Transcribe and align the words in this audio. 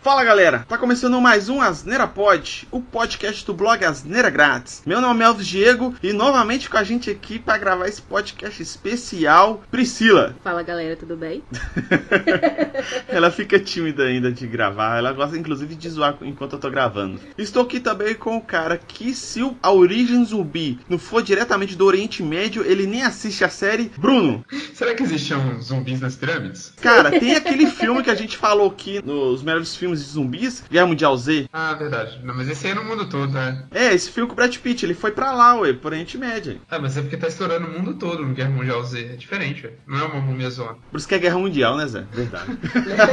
Fala 0.00 0.22
galera, 0.22 0.64
tá 0.68 0.78
começando 0.78 1.20
mais 1.20 1.48
um 1.48 1.60
Asneira 1.60 2.06
Pod, 2.06 2.68
o 2.70 2.80
podcast 2.80 3.44
do 3.44 3.52
blog 3.52 3.84
Asneira 3.84 4.30
Grátis. 4.30 4.80
Meu 4.86 5.00
nome 5.00 5.22
é 5.22 5.26
Elvis 5.26 5.46
Diego 5.46 5.92
e 6.00 6.12
novamente 6.12 6.70
com 6.70 6.76
a 6.78 6.84
gente 6.84 7.10
aqui 7.10 7.36
para 7.36 7.58
gravar 7.58 7.88
esse 7.88 8.00
podcast 8.00 8.62
especial, 8.62 9.60
Priscila. 9.72 10.36
Fala 10.42 10.62
galera, 10.62 10.94
tudo 10.94 11.16
bem? 11.16 11.42
ela 13.08 13.30
fica 13.32 13.58
tímida 13.58 14.04
ainda 14.04 14.30
de 14.30 14.46
gravar, 14.46 14.98
ela 14.98 15.12
gosta 15.12 15.36
inclusive 15.36 15.74
de 15.74 15.90
zoar 15.90 16.16
enquanto 16.22 16.52
eu 16.52 16.60
tô 16.60 16.70
gravando. 16.70 17.20
Estou 17.36 17.64
aqui 17.64 17.80
também 17.80 18.14
com 18.14 18.36
o 18.36 18.40
cara 18.40 18.78
que, 18.78 19.12
se 19.12 19.40
a 19.60 19.72
origem 19.72 20.24
zumbi 20.24 20.78
não 20.88 20.98
for 20.98 21.24
diretamente 21.24 21.74
do 21.74 21.84
Oriente 21.84 22.22
Médio, 22.22 22.64
ele 22.64 22.86
nem 22.86 23.02
assiste 23.02 23.44
a 23.44 23.48
série. 23.48 23.90
Bruno. 23.98 24.44
Será 24.72 24.94
que 24.94 25.02
existiam 25.02 25.60
zumbis 25.60 26.00
nas 26.00 26.14
pirâmides? 26.14 26.72
Cara, 26.80 27.10
tem 27.10 27.34
aquele 27.34 27.66
filme 27.66 28.02
que 28.02 28.10
a 28.10 28.14
gente 28.14 28.36
falou 28.36 28.70
aqui 28.70 29.04
nos 29.04 29.42
melhores 29.42 29.74
filmes 29.74 29.97
filmes 29.98 30.04
de 30.04 30.12
zumbis, 30.12 30.64
Guerra 30.70 30.86
Mundial 30.86 31.16
Z. 31.16 31.48
Ah, 31.52 31.74
verdade. 31.74 32.20
Não, 32.22 32.34
mas 32.34 32.48
esse 32.48 32.66
aí 32.66 32.72
é 32.72 32.74
no 32.74 32.84
mundo 32.84 33.08
todo, 33.08 33.32
né? 33.32 33.64
É, 33.70 33.92
esse 33.92 34.10
filme 34.10 34.28
com 34.28 34.32
o 34.34 34.36
Brad 34.36 34.56
Pitt, 34.56 34.84
ele 34.84 34.94
foi 34.94 35.10
pra 35.10 35.32
lá, 35.32 35.58
ué, 35.60 35.72
por 35.72 35.92
Oriente 35.92 36.16
Médio. 36.16 36.60
Ah, 36.70 36.78
mas 36.78 36.96
é 36.96 37.00
porque 37.00 37.16
tá 37.16 37.28
estourando 37.28 37.66
o 37.66 37.70
mundo 37.70 37.94
todo 37.94 38.24
no 38.24 38.34
Guerra 38.34 38.50
Mundial 38.50 38.82
Z. 38.84 39.00
É 39.12 39.16
diferente, 39.16 39.66
ué. 39.66 39.72
Não 39.86 39.98
é 39.98 40.04
uma 40.04 40.20
múmia 40.20 40.50
zona. 40.50 40.76
Por 40.90 40.98
isso 40.98 41.08
que 41.08 41.14
é 41.14 41.18
Guerra 41.18 41.38
Mundial, 41.38 41.76
né, 41.76 41.86
Zé? 41.86 42.06
Verdade. 42.12 42.58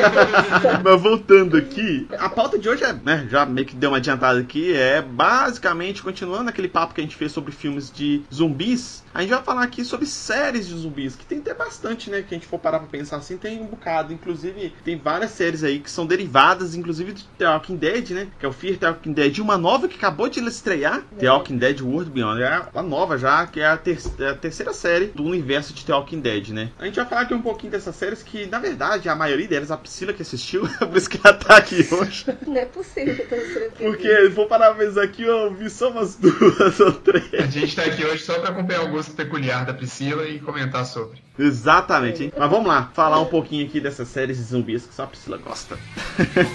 mas 0.83 1.01
voltando 1.01 1.57
aqui, 1.57 2.07
a 2.17 2.29
pauta 2.29 2.57
de 2.57 2.69
hoje 2.69 2.83
é, 2.83 2.93
né, 2.93 3.27
já 3.29 3.45
meio 3.45 3.65
que 3.65 3.75
deu 3.75 3.91
uma 3.91 3.97
adiantada 3.97 4.39
aqui, 4.39 4.73
é 4.73 5.01
basicamente 5.01 6.03
continuando 6.03 6.49
aquele 6.49 6.67
papo 6.67 6.93
que 6.93 7.01
a 7.01 7.03
gente 7.03 7.15
fez 7.15 7.31
sobre 7.31 7.51
filmes 7.51 7.91
de 7.91 8.23
zumbis. 8.33 9.03
A 9.13 9.21
gente 9.21 9.29
vai 9.29 9.43
falar 9.43 9.63
aqui 9.63 9.85
sobre 9.85 10.05
séries 10.05 10.67
de 10.67 10.75
zumbis, 10.75 11.15
que 11.15 11.25
tem 11.25 11.39
até 11.39 11.53
bastante, 11.53 12.09
né? 12.09 12.21
Que 12.21 12.35
a 12.35 12.37
gente 12.37 12.47
for 12.47 12.59
parar 12.59 12.79
pra 12.79 12.87
pensar 12.87 13.17
assim, 13.17 13.37
tem 13.37 13.61
um 13.61 13.67
bocado. 13.67 14.13
Inclusive, 14.13 14.73
tem 14.83 14.97
várias 14.97 15.31
séries 15.31 15.63
aí 15.63 15.79
que 15.79 15.89
são 15.89 16.05
derivadas, 16.05 16.64
inclusive 16.73 17.13
de 17.13 17.23
The 17.37 17.47
Walking 17.47 17.75
Dead, 17.75 18.09
né? 18.11 18.27
Que 18.39 18.45
é 18.45 18.49
o 18.49 18.53
Fear 18.53 18.77
The 18.77 18.87
Walking 18.89 19.13
Dead. 19.13 19.37
Uma 19.39 19.57
nova 19.57 19.87
que 19.87 19.97
acabou 19.97 20.29
de 20.29 20.39
estrear, 20.39 21.03
é. 21.17 21.19
The 21.19 21.29
Walking 21.29 21.57
Dead 21.57 21.81
World 21.81 22.09
Beyond. 22.09 22.41
É 22.41 22.61
a 22.73 22.83
nova 22.83 23.17
já, 23.17 23.45
que 23.45 23.59
é 23.59 23.67
a, 23.67 23.77
ter 23.77 23.99
é 24.19 24.29
a, 24.29 24.35
terceira 24.35 24.73
série 24.73 25.07
do 25.07 25.23
universo 25.23 25.73
de 25.73 25.85
The 25.85 25.93
Walking 25.93 26.21
Dead, 26.21 26.49
né? 26.49 26.71
A 26.79 26.85
gente 26.85 26.95
vai 26.95 27.05
falar 27.05 27.21
aqui 27.21 27.33
um 27.33 27.41
pouquinho 27.41 27.71
dessas 27.71 27.95
séries 27.95 28.23
que, 28.23 28.45
na 28.47 28.59
verdade, 28.59 29.09
a 29.09 29.15
maioria 29.15 29.47
delas, 29.47 29.71
a 29.71 29.77
Priscila 29.77 30.13
que 30.13 30.21
assistiu, 30.21 30.67
por 30.79 30.95
isso 30.95 31.09
que 31.09 31.19
ela 31.23 31.35
tá 31.35 31.57
aqui 31.57 31.87
hoje. 31.91 32.25
Não 32.47 32.57
é 32.57 32.65
possível 32.65 33.15
que 33.15 33.33
eu 33.33 33.69
tô 33.69 33.83
Porque, 33.83 34.29
vou 34.29 34.47
parar 34.47 34.73
pra 34.73 34.85
pensar 34.85 35.03
aqui, 35.03 35.23
eu 35.23 35.53
vi 35.53 35.69
só 35.69 35.89
umas 35.89 36.15
duas 36.17 36.79
ou 36.79 36.91
três. 36.93 37.33
A 37.33 37.47
gente 37.47 37.75
tá 37.75 37.83
aqui 37.83 38.05
hoje 38.05 38.23
só 38.23 38.39
pra 38.39 38.49
acompanhar 38.49 38.83
o 38.85 38.89
gosto 38.89 39.11
peculiar 39.13 39.65
da 39.65 39.73
Priscila 39.73 40.27
e 40.27 40.39
comentar 40.39 40.85
sobre. 40.85 41.23
Exatamente, 41.37 42.23
hein? 42.23 42.33
Mas 42.37 42.49
vamos 42.49 42.67
lá, 42.67 42.89
falar 42.93 43.19
um 43.19 43.25
pouquinho 43.25 43.65
aqui 43.65 43.79
dessas 43.79 44.07
séries 44.07 44.37
de 44.37 44.43
zumbis 44.43 44.85
que 44.85 44.93
só 44.93 45.03
a 45.03 45.07
Priscila 45.07 45.37
gosta. 45.37 45.77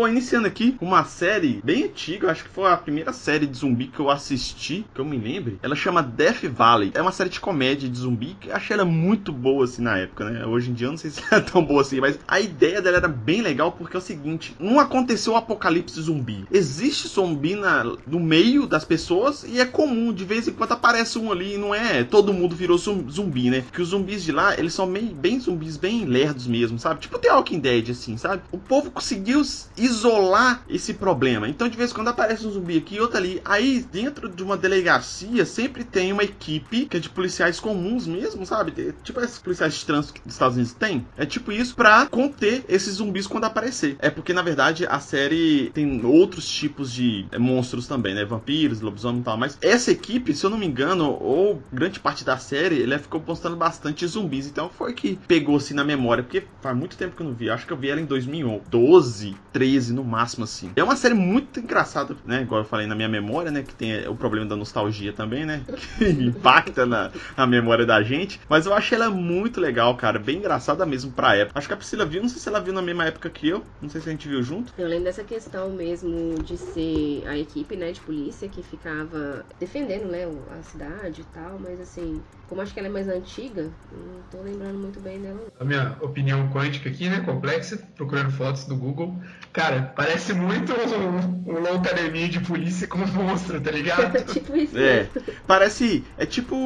Bom, 0.00 0.08
iniciando 0.08 0.46
aqui 0.46 0.78
uma 0.80 1.04
série 1.04 1.60
bem 1.62 1.84
antiga, 1.84 2.30
acho 2.30 2.44
que 2.44 2.48
foi 2.48 2.72
a 2.72 2.76
primeira 2.78 3.12
série 3.12 3.46
de 3.46 3.58
zumbi 3.58 3.88
que 3.88 4.00
eu 4.00 4.08
assisti, 4.08 4.86
que 4.94 4.98
eu 4.98 5.04
me 5.04 5.18
lembre. 5.18 5.58
Ela 5.62 5.76
chama 5.76 6.02
Death 6.02 6.42
Valley. 6.44 6.90
É 6.94 7.02
uma 7.02 7.12
série 7.12 7.28
de 7.28 7.38
comédia 7.38 7.86
de 7.86 7.98
zumbi 7.98 8.34
que 8.40 8.48
eu 8.48 8.56
achei 8.56 8.72
ela 8.72 8.86
muito 8.86 9.30
boa 9.30 9.64
assim 9.64 9.82
na 9.82 9.98
época, 9.98 10.24
né? 10.30 10.46
Hoje 10.46 10.70
em 10.70 10.72
dia 10.72 10.86
eu 10.86 10.92
não 10.92 10.96
sei 10.96 11.10
se 11.10 11.22
é 11.30 11.38
tão 11.38 11.62
boa 11.62 11.82
assim, 11.82 12.00
mas 12.00 12.18
a 12.26 12.40
ideia 12.40 12.80
dela 12.80 12.96
era 12.96 13.08
bem 13.08 13.42
legal 13.42 13.72
porque 13.72 13.94
é 13.94 13.98
o 13.98 14.02
seguinte: 14.02 14.56
não 14.58 14.80
aconteceu 14.80 15.34
o 15.34 15.36
apocalipse 15.36 16.00
zumbi. 16.00 16.46
Existe 16.50 17.06
zumbi 17.06 17.54
na, 17.54 17.84
no 18.06 18.20
meio 18.20 18.66
das 18.66 18.86
pessoas 18.86 19.44
e 19.46 19.60
é 19.60 19.66
comum, 19.66 20.14
de 20.14 20.24
vez 20.24 20.48
em 20.48 20.52
quando 20.52 20.72
aparece 20.72 21.18
um 21.18 21.30
ali 21.30 21.56
e 21.56 21.58
não 21.58 21.74
é 21.74 22.04
todo 22.04 22.32
mundo 22.32 22.56
virou 22.56 22.78
zumbi, 22.78 23.50
né? 23.50 23.64
Que 23.70 23.82
os 23.82 23.88
zumbis 23.88 24.24
de 24.24 24.32
lá, 24.32 24.58
eles 24.58 24.72
são 24.72 24.90
bem, 24.90 25.08
bem 25.08 25.38
zumbis, 25.38 25.76
bem 25.76 26.06
lerdos 26.06 26.46
mesmo, 26.46 26.78
sabe? 26.78 27.00
Tipo 27.00 27.18
The 27.18 27.34
Walking 27.34 27.60
Dead, 27.60 27.90
assim, 27.90 28.16
sabe? 28.16 28.44
O 28.50 28.56
povo 28.56 28.90
conseguiu 28.90 29.44
isolar 29.90 30.64
esse 30.68 30.94
problema. 30.94 31.48
Então, 31.48 31.68
de 31.68 31.76
vez 31.76 31.90
em 31.90 31.94
quando 31.94 32.08
aparece 32.08 32.46
um 32.46 32.50
zumbi 32.50 32.78
aqui 32.78 32.96
e 32.96 33.00
outro 33.00 33.18
ali. 33.18 33.40
Aí, 33.44 33.84
dentro 33.92 34.28
de 34.28 34.42
uma 34.42 34.56
delegacia, 34.56 35.44
sempre 35.44 35.84
tem 35.84 36.12
uma 36.12 36.24
equipe 36.24 36.86
que 36.86 36.96
é 36.96 37.00
de 37.00 37.08
policiais 37.08 37.60
comuns 37.60 38.06
mesmo, 38.06 38.46
sabe? 38.46 38.94
Tipo 39.02 39.20
esses 39.20 39.38
policiais 39.38 39.74
de 39.74 39.84
trânsito 39.84 40.14
que 40.14 40.26
os 40.26 40.32
Estados 40.32 40.56
Unidos 40.56 40.72
têm. 40.72 41.06
É 41.16 41.26
tipo 41.26 41.52
isso 41.52 41.74
pra 41.74 42.06
conter 42.06 42.64
esses 42.68 42.94
zumbis 42.94 43.26
quando 43.26 43.44
aparecer. 43.44 43.96
É 43.98 44.10
porque, 44.10 44.32
na 44.32 44.42
verdade, 44.42 44.86
a 44.86 45.00
série 45.00 45.70
tem 45.74 46.04
outros 46.04 46.48
tipos 46.48 46.92
de 46.92 47.26
é, 47.30 47.38
monstros 47.38 47.86
também, 47.86 48.14
né? 48.14 48.24
Vampiros, 48.24 48.80
lobisomem 48.80 49.20
e 49.20 49.24
tal. 49.24 49.36
Mas 49.36 49.58
essa 49.60 49.90
equipe, 49.90 50.34
se 50.34 50.44
eu 50.44 50.50
não 50.50 50.58
me 50.58 50.66
engano, 50.66 51.10
ou 51.20 51.62
grande 51.72 51.98
parte 52.00 52.24
da 52.24 52.38
série, 52.38 52.76
ele 52.76 52.98
ficou 52.98 53.20
postando 53.20 53.56
bastante 53.56 54.06
zumbis. 54.06 54.46
Então 54.46 54.68
foi 54.68 54.92
que 54.92 55.18
pegou 55.26 55.56
assim 55.56 55.74
na 55.74 55.84
memória. 55.84 56.22
Porque 56.22 56.44
faz 56.60 56.76
muito 56.76 56.96
tempo 56.96 57.16
que 57.16 57.22
eu 57.22 57.26
não 57.26 57.34
vi. 57.34 57.50
Acho 57.50 57.66
que 57.66 57.72
eu 57.72 57.76
vi 57.76 57.88
ela 57.88 58.00
em 58.00 58.04
2012, 58.04 59.36
13 59.52 59.79
13 59.80 59.94
no 59.94 60.04
máximo, 60.04 60.44
assim. 60.44 60.70
É 60.76 60.84
uma 60.84 60.94
série 60.94 61.14
muito 61.14 61.58
engraçada, 61.58 62.14
né? 62.24 62.42
Igual 62.42 62.60
eu 62.60 62.66
falei 62.66 62.86
na 62.86 62.94
minha 62.94 63.08
memória, 63.08 63.50
né? 63.50 63.62
Que 63.62 63.74
tem 63.74 64.06
o 64.06 64.14
problema 64.14 64.46
da 64.46 64.54
nostalgia 64.54 65.12
também, 65.12 65.46
né? 65.46 65.62
Que 65.98 66.10
impacta 66.10 66.84
na, 66.86 67.10
na 67.36 67.46
memória 67.46 67.86
da 67.86 68.02
gente. 68.02 68.40
Mas 68.48 68.66
eu 68.66 68.74
achei 68.74 68.96
ela 68.96 69.10
muito 69.10 69.60
legal, 69.60 69.96
cara. 69.96 70.18
Bem 70.18 70.38
engraçada 70.38 70.84
mesmo 70.84 71.12
pra 71.12 71.36
época. 71.36 71.58
Acho 71.58 71.66
que 71.66 71.74
a 71.74 71.76
Priscila 71.76 72.04
viu, 72.04 72.22
não 72.22 72.28
sei 72.28 72.38
se 72.38 72.48
ela 72.48 72.60
viu 72.60 72.72
na 72.72 72.82
mesma 72.82 73.04
época 73.04 73.30
que 73.30 73.48
eu. 73.48 73.62
Não 73.80 73.88
sei 73.88 74.00
se 74.00 74.08
a 74.08 74.12
gente 74.12 74.28
viu 74.28 74.42
junto. 74.42 74.72
Eu 74.76 74.88
lembro 74.88 75.04
dessa 75.04 75.24
questão 75.24 75.70
mesmo 75.70 76.42
de 76.42 76.56
ser 76.56 77.24
a 77.26 77.36
equipe, 77.36 77.76
né, 77.76 77.92
de 77.92 78.00
polícia 78.00 78.48
que 78.48 78.62
ficava 78.62 79.44
defendendo, 79.58 80.06
né, 80.06 80.26
a 80.58 80.62
cidade 80.62 81.22
e 81.22 81.24
tal, 81.24 81.58
mas 81.58 81.80
assim, 81.80 82.20
como 82.50 82.60
acho 82.60 82.74
que 82.74 82.80
ela 82.80 82.88
é 82.88 82.90
mais 82.90 83.08
antiga, 83.08 83.70
não 83.92 84.22
tô 84.28 84.42
lembrando 84.42 84.76
muito 84.76 84.98
bem 84.98 85.20
dela. 85.20 85.46
A 85.58 85.64
minha 85.64 85.96
opinião 86.00 86.48
quântica 86.50 86.88
aqui, 86.88 87.08
né, 87.08 87.20
complexa, 87.20 87.78
procurando 87.94 88.32
fotos 88.32 88.64
do 88.64 88.76
Google. 88.76 89.14
Cara, 89.52 89.69
parece 89.94 90.32
muito 90.32 90.72
um, 90.72 91.52
um 91.52 91.76
academia 91.76 92.28
de 92.28 92.40
polícia 92.40 92.86
com 92.86 92.98
um 92.98 93.06
monstro, 93.06 93.60
tá 93.60 93.70
ligado? 93.70 94.22
tipo 94.32 94.56
isso. 94.56 94.78
É. 94.78 95.08
Parece. 95.46 96.04
É 96.16 96.26
tipo 96.26 96.56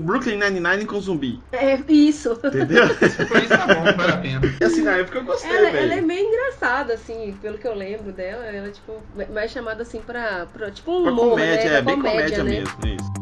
Brooklyn 0.00 0.38
Nine-Nine 0.38 0.86
com 0.86 1.00
zumbi. 1.00 1.40
É, 1.52 1.78
isso. 1.88 2.32
Entendeu? 2.44 2.88
Por 3.28 3.36
isso 3.38 3.48
tá 3.48 3.66
bom, 3.66 3.84
vale 3.96 4.12
a 4.12 4.16
pena. 4.16 4.40
E 4.60 4.64
assim, 4.64 4.82
na 4.82 4.96
época 4.96 5.18
eu 5.18 5.24
gostei, 5.24 5.50
ela, 5.50 5.68
ela 5.68 5.94
é 5.94 6.00
meio 6.00 6.26
engraçada, 6.28 6.94
assim, 6.94 7.36
pelo 7.40 7.58
que 7.58 7.66
eu 7.66 7.74
lembro 7.74 8.12
dela. 8.12 8.44
Ela 8.46 8.68
é, 8.68 8.70
tipo, 8.70 9.02
mais 9.32 9.50
chamada 9.50 9.82
assim 9.82 10.00
pra. 10.00 10.46
pra 10.46 10.70
tipo 10.70 10.90
um 10.92 11.02
pra 11.02 11.12
humor, 11.12 11.30
comédia, 11.30 11.70
né? 11.70 11.76
é, 11.78 11.82
bem 11.82 11.96
comédia, 11.96 12.38
comédia 12.38 12.44
né? 12.44 12.50
mesmo, 12.50 12.78
isso. 12.86 13.18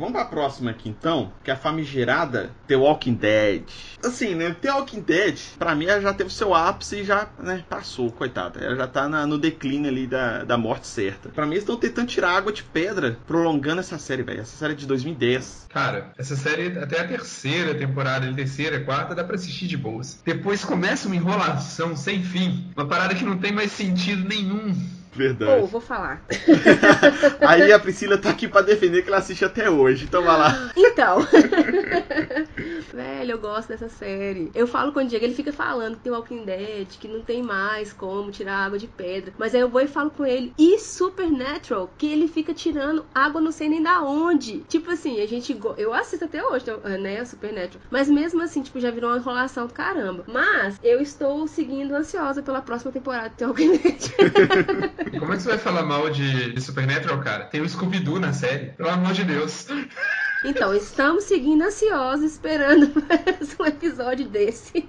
Vamos 0.00 0.14
pra 0.14 0.24
próxima 0.24 0.70
aqui 0.70 0.88
então, 0.88 1.30
que 1.44 1.50
é 1.50 1.52
a 1.52 1.56
famigerada 1.58 2.50
The 2.66 2.74
Walking 2.74 3.12
Dead. 3.12 3.64
Assim, 4.02 4.34
né? 4.34 4.56
The 4.58 4.72
Walking 4.72 5.02
Dead, 5.02 5.38
pra 5.58 5.74
mim, 5.74 5.84
ela 5.84 6.00
já 6.00 6.14
teve 6.14 6.32
seu 6.32 6.54
ápice 6.54 7.00
e 7.00 7.04
já, 7.04 7.28
né, 7.38 7.62
passou, 7.68 8.10
coitada. 8.10 8.64
Ela 8.64 8.76
já 8.76 8.86
tá 8.86 9.06
na, 9.06 9.26
no 9.26 9.36
declínio 9.36 9.90
ali 9.90 10.06
da, 10.06 10.42
da 10.42 10.56
morte 10.56 10.86
certa. 10.86 11.28
Pra 11.28 11.44
mim, 11.44 11.52
eles 11.52 11.64
estão 11.64 11.76
tentando 11.76 12.06
tirar 12.08 12.30
água 12.30 12.50
de 12.50 12.62
pedra, 12.62 13.18
prolongando 13.26 13.80
essa 13.80 13.98
série, 13.98 14.22
velho. 14.22 14.40
Essa 14.40 14.56
série 14.56 14.72
é 14.72 14.76
de 14.76 14.86
2010. 14.86 15.66
Cara, 15.68 16.12
essa 16.16 16.34
série, 16.34 16.78
até 16.78 17.00
a 17.00 17.06
terceira 17.06 17.74
temporada, 17.74 18.26
a 18.26 18.32
terceira, 18.32 18.80
quarta, 18.80 19.14
dá 19.14 19.22
pra 19.22 19.34
assistir 19.34 19.66
de 19.66 19.76
boas. 19.76 20.18
Depois 20.24 20.64
começa 20.64 21.08
uma 21.08 21.16
enrolação 21.16 21.94
sem 21.94 22.22
fim. 22.22 22.72
Uma 22.74 22.86
parada 22.86 23.14
que 23.14 23.22
não 23.22 23.36
tem 23.36 23.52
mais 23.52 23.70
sentido 23.70 24.26
nenhum. 24.26 24.74
Verdade. 25.12 25.60
Ou, 25.62 25.66
vou 25.66 25.80
falar. 25.80 26.22
Aí 27.46 27.72
a 27.72 27.78
Priscila 27.78 28.16
tá 28.16 28.30
aqui 28.30 28.46
pra 28.46 28.62
defender 28.62 29.02
que 29.02 29.08
ela 29.08 29.18
assiste 29.18 29.44
até 29.44 29.68
hoje. 29.68 30.04
Então 30.04 30.22
vai 30.22 30.38
lá. 30.38 30.70
Então. 30.76 31.18
Velho, 32.92 33.32
eu 33.32 33.38
gosto 33.38 33.68
dessa 33.68 33.88
série. 33.88 34.50
Eu 34.54 34.66
falo 34.66 34.92
com 34.92 35.00
o 35.00 35.04
Diego, 35.04 35.24
ele 35.24 35.34
fica 35.34 35.52
falando 35.52 35.96
que 35.96 36.02
tem 36.02 36.12
Walking 36.12 36.44
Dead, 36.44 36.86
que 36.98 37.08
não 37.08 37.22
tem 37.22 37.42
mais 37.42 37.92
como 37.92 38.30
tirar 38.30 38.56
água 38.66 38.78
de 38.78 38.86
pedra. 38.86 39.32
Mas 39.38 39.54
aí 39.54 39.60
eu 39.60 39.68
vou 39.68 39.80
e 39.80 39.86
falo 39.88 40.10
com 40.10 40.24
ele. 40.24 40.52
E 40.58 40.78
Supernatural, 40.78 41.92
que 41.98 42.10
ele 42.12 42.28
fica 42.28 42.52
tirando 42.54 43.04
água 43.14 43.40
não 43.40 43.52
sei 43.52 43.68
nem 43.68 43.82
da 43.82 44.02
onde. 44.02 44.60
Tipo 44.68 44.90
assim, 44.92 45.20
a 45.20 45.26
gente. 45.26 45.52
go- 45.54 45.74
Eu 45.76 45.92
assisto 45.92 46.24
até 46.24 46.42
hoje, 46.44 46.64
né? 47.00 47.24
Supernatural. 47.24 47.82
Mas 47.90 48.08
mesmo 48.08 48.42
assim, 48.42 48.62
tipo, 48.62 48.78
já 48.80 48.90
virou 48.90 49.10
uma 49.10 49.18
enrolação 49.18 49.66
do 49.66 49.72
caramba. 49.74 50.24
Mas 50.26 50.78
eu 50.82 51.00
estou 51.00 51.46
seguindo 51.46 51.94
ansiosa 51.94 52.42
pela 52.42 52.62
próxima 52.62 52.92
temporada 52.92 53.32
de 53.36 53.44
Walking 53.44 53.76
Dead. 53.78 54.00
Como 55.18 55.32
é 55.32 55.36
que 55.36 55.42
você 55.42 55.48
vai 55.48 55.58
falar 55.58 55.82
mal 55.82 56.08
de, 56.10 56.52
de 56.52 56.60
Supernatural, 56.60 57.20
cara? 57.20 57.44
Tem 57.46 57.60
o 57.60 57.68
Scooby-Doo 57.68 58.20
na 58.20 58.32
série. 58.32 58.66
Pelo 58.72 58.90
amor 58.90 59.12
de 59.12 59.24
Deus. 59.24 59.66
Então, 60.42 60.74
estamos 60.74 61.24
seguindo 61.24 61.62
ansiosos, 61.62 62.32
esperando 62.32 62.90
mais 63.08 63.56
um 63.60 63.64
episódio 63.66 64.26
desse. 64.26 64.84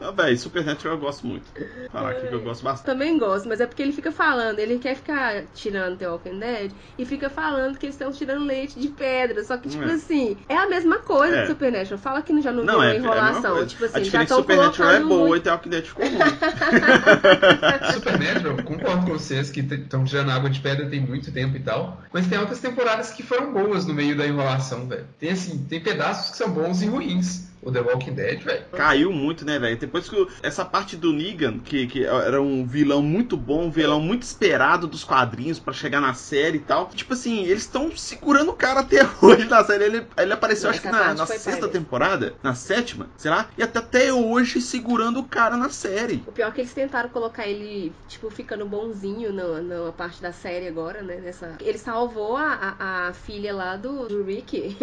Ah, 0.00 0.10
véi, 0.10 0.36
Supernatural 0.36 0.94
eu 0.94 1.00
gosto 1.00 1.26
muito. 1.26 1.44
Falar 1.90 2.10
aqui 2.12 2.26
que 2.26 2.34
eu 2.34 2.40
gosto 2.40 2.62
bastante. 2.64 2.86
Também 2.86 3.18
gosto, 3.18 3.48
mas 3.48 3.60
é 3.60 3.66
porque 3.66 3.82
ele 3.82 3.92
fica 3.92 4.10
falando, 4.10 4.58
ele 4.58 4.78
quer 4.78 4.96
ficar 4.96 5.42
tirando 5.54 5.98
The 5.98 6.08
Walking 6.08 6.38
Dead 6.38 6.72
e 6.98 7.04
fica 7.04 7.28
falando 7.28 7.76
que 7.76 7.84
eles 7.86 7.94
estão 7.96 8.10
tirando 8.12 8.44
leite 8.46 8.80
de 8.80 8.88
pedra. 8.88 9.44
Só 9.44 9.58
que, 9.58 9.68
tipo 9.68 9.84
É. 9.84 9.92
assim, 9.92 10.36
é 10.48 10.56
a 10.56 10.66
mesma 10.66 10.98
coisa 11.00 11.36
É. 11.36 11.42
do 11.42 11.48
Supernatural. 11.48 11.98
Fala 11.98 12.22
que 12.22 12.40
já 12.40 12.50
não, 12.50 12.64
Não, 12.64 12.80
tem 12.80 12.84
é, 12.84 12.86
é 12.88 12.92
a 12.92 12.96
enrolação. 12.96 13.66
tipo 13.66 13.84
a 13.84 13.86
assim, 13.88 13.94
já 13.98 14.00
diferença 14.00 14.22
estão 14.24 14.38
do 14.38 14.42
Supernatural 14.42 14.90
é 14.90 15.00
boa 15.00 15.28
muito... 15.28 15.36
e 15.36 15.40
The 15.44 15.50
Walking 15.52 15.70
Dead 15.70 15.84
ficou 15.84 16.04
ruim. 16.06 16.18
Supernatural, 17.92 18.56
concordo 18.64 19.06
com 19.06 19.12
vocês 19.12 19.50
que 19.50 19.60
estão 19.60 20.04
tirando 20.04 20.30
água 20.30 20.48
de 20.48 20.60
pedra 20.60 20.88
tem 20.88 21.00
muito 21.00 21.30
tempo 21.30 21.56
e 21.56 21.60
tal. 21.60 22.00
Mas 22.12 22.26
tem 22.26 22.38
outras 22.38 22.58
temporadas 22.60 23.10
que 23.10 23.22
foram 23.22 23.52
boas 23.52 23.86
no 23.86 23.92
meio 23.94 24.16
da 24.16 24.26
enrolação, 24.26 24.61
velho. 24.88 25.06
Tem 25.18 25.30
assim, 25.30 25.64
tem 25.68 25.80
pedaços 25.80 26.32
que 26.32 26.36
são 26.36 26.50
bons 26.50 26.82
e 26.82 26.86
ruins. 26.86 27.51
O 27.62 27.70
The 27.70 27.80
Walking 27.80 28.14
Dead, 28.14 28.42
velho. 28.42 28.64
Caiu 28.72 29.12
muito, 29.12 29.44
né, 29.44 29.56
velho? 29.56 29.76
Depois 29.76 30.08
que 30.08 30.26
essa 30.42 30.64
parte 30.64 30.96
do 30.96 31.12
Negan, 31.12 31.60
que, 31.60 31.86
que 31.86 32.04
era 32.04 32.42
um 32.42 32.66
vilão 32.66 33.00
muito 33.00 33.36
bom, 33.36 33.66
um 33.66 33.70
vilão 33.70 34.00
muito 34.00 34.24
esperado 34.24 34.88
dos 34.88 35.04
quadrinhos 35.04 35.60
pra 35.60 35.72
chegar 35.72 36.00
na 36.00 36.12
série 36.12 36.58
e 36.58 36.60
tal. 36.60 36.88
Tipo 36.88 37.12
assim, 37.14 37.44
eles 37.44 37.62
estão 37.62 37.96
segurando 37.96 38.50
o 38.50 38.54
cara 38.54 38.80
até 38.80 39.08
hoje 39.22 39.44
na 39.48 39.62
série. 39.64 39.84
Ele, 39.84 40.06
ele 40.16 40.32
apareceu, 40.32 40.64
Não, 40.64 40.70
acho 40.70 40.82
que 40.82 40.88
na, 40.88 41.14
na 41.14 41.26
sexta 41.26 41.68
temporada, 41.68 42.34
na 42.42 42.54
sétima, 42.54 43.08
sei 43.16 43.30
lá, 43.30 43.48
e 43.56 43.62
até, 43.62 43.78
até 43.78 44.12
hoje 44.12 44.60
segurando 44.60 45.20
o 45.20 45.24
cara 45.24 45.56
na 45.56 45.70
série. 45.70 46.24
O 46.26 46.32
pior 46.32 46.48
é 46.48 46.50
que 46.50 46.60
eles 46.62 46.74
tentaram 46.74 47.10
colocar 47.10 47.46
ele, 47.46 47.92
tipo, 48.08 48.28
ficando 48.28 48.66
bonzinho 48.66 49.32
na, 49.32 49.62
na 49.62 49.92
parte 49.92 50.20
da 50.20 50.32
série 50.32 50.66
agora, 50.66 51.00
né? 51.02 51.20
Nessa... 51.22 51.56
Ele 51.60 51.78
salvou 51.78 52.36
a, 52.36 52.74
a, 52.78 53.08
a 53.08 53.12
filha 53.12 53.54
lá 53.54 53.76
do, 53.76 54.08
do 54.08 54.24
Rick. 54.24 54.76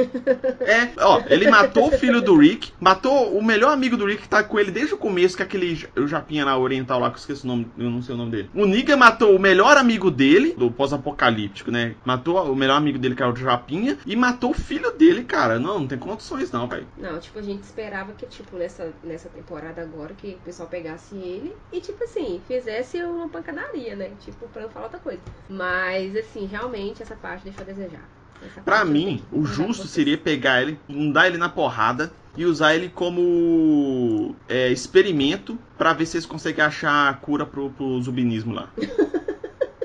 É, 0.61 0.91
ó, 0.97 1.21
ele 1.27 1.49
matou 1.49 1.87
o 1.87 1.91
filho 1.91 2.21
do 2.21 2.37
Rick, 2.37 2.68
matou 2.79 3.37
o 3.37 3.43
melhor 3.43 3.71
amigo 3.71 3.97
do 3.97 4.05
Rick 4.05 4.23
que 4.23 4.29
tá 4.29 4.43
com 4.43 4.59
ele 4.59 4.71
desde 4.71 4.93
o 4.93 4.97
começo, 4.97 5.35
que 5.35 5.43
é 5.43 5.45
aquele 5.45 5.87
o 5.95 6.07
Japinha 6.07 6.45
lá 6.45 6.57
oriental 6.57 6.99
lá, 6.99 7.09
que 7.09 7.15
eu 7.15 7.19
esqueci 7.19 7.43
o 7.43 7.47
nome, 7.47 7.71
eu 7.77 7.89
não 7.89 8.01
sei 8.01 8.15
o 8.15 8.17
nome 8.17 8.31
dele. 8.31 8.49
O 8.53 8.65
Negan 8.65 8.97
matou 8.97 9.35
o 9.35 9.39
melhor 9.39 9.77
amigo 9.77 10.11
dele, 10.11 10.53
do 10.53 10.71
pós-apocalíptico, 10.71 11.71
né? 11.71 11.95
Matou 12.03 12.51
o 12.51 12.55
melhor 12.55 12.77
amigo 12.77 12.97
dele, 12.97 13.15
que 13.15 13.23
era 13.23 13.31
o 13.31 13.35
Japinha, 13.35 13.97
e 14.05 14.15
matou 14.15 14.51
o 14.51 14.53
filho 14.53 14.91
dele, 14.91 15.23
cara. 15.23 15.59
Não, 15.59 15.79
não 15.79 15.87
tem 15.87 15.97
condições 15.97 16.51
não, 16.51 16.67
velho. 16.67 16.87
Não, 16.97 17.19
tipo, 17.19 17.39
a 17.39 17.41
gente 17.41 17.63
esperava 17.63 18.13
que, 18.13 18.25
tipo, 18.25 18.55
nessa, 18.57 18.93
nessa 19.03 19.29
temporada 19.29 19.81
agora, 19.81 20.13
que 20.13 20.37
o 20.41 20.45
pessoal 20.45 20.67
pegasse 20.69 21.15
ele 21.15 21.55
e, 21.71 21.79
tipo 21.79 22.03
assim, 22.03 22.41
fizesse 22.47 23.01
uma 23.03 23.29
pancadaria, 23.29 23.95
né? 23.95 24.11
Tipo, 24.19 24.47
pra 24.49 24.63
não 24.63 24.69
falar 24.69 24.85
outra 24.85 24.99
coisa. 24.99 25.21
Mas, 25.49 26.15
assim, 26.15 26.45
realmente 26.45 27.01
essa 27.01 27.15
parte 27.15 27.43
deixou 27.43 27.61
a 27.61 27.65
desejar. 27.65 28.18
Eu 28.41 28.63
mim, 28.85 29.21
o 29.31 29.39
com 29.39 29.45
justo 29.45 29.87
seria 29.87 30.17
pegar 30.17 30.61
ele, 30.61 30.79
mandar 30.87 31.27
ele 31.27 31.37
na 31.37 31.49
porrada 31.49 32.11
e 32.37 32.45
usar 32.45 32.75
ele 32.75 32.89
como 32.89 34.35
é, 34.47 34.69
experimento 34.69 35.57
pra 35.77 35.93
ver 35.93 36.05
se 36.05 36.17
eles 36.17 36.25
conseguem 36.25 36.63
achar 36.63 37.09
a 37.09 37.13
cura 37.13 37.45
pro, 37.45 37.69
pro 37.71 38.01
zubinismo 38.01 38.53
lá. 38.53 38.69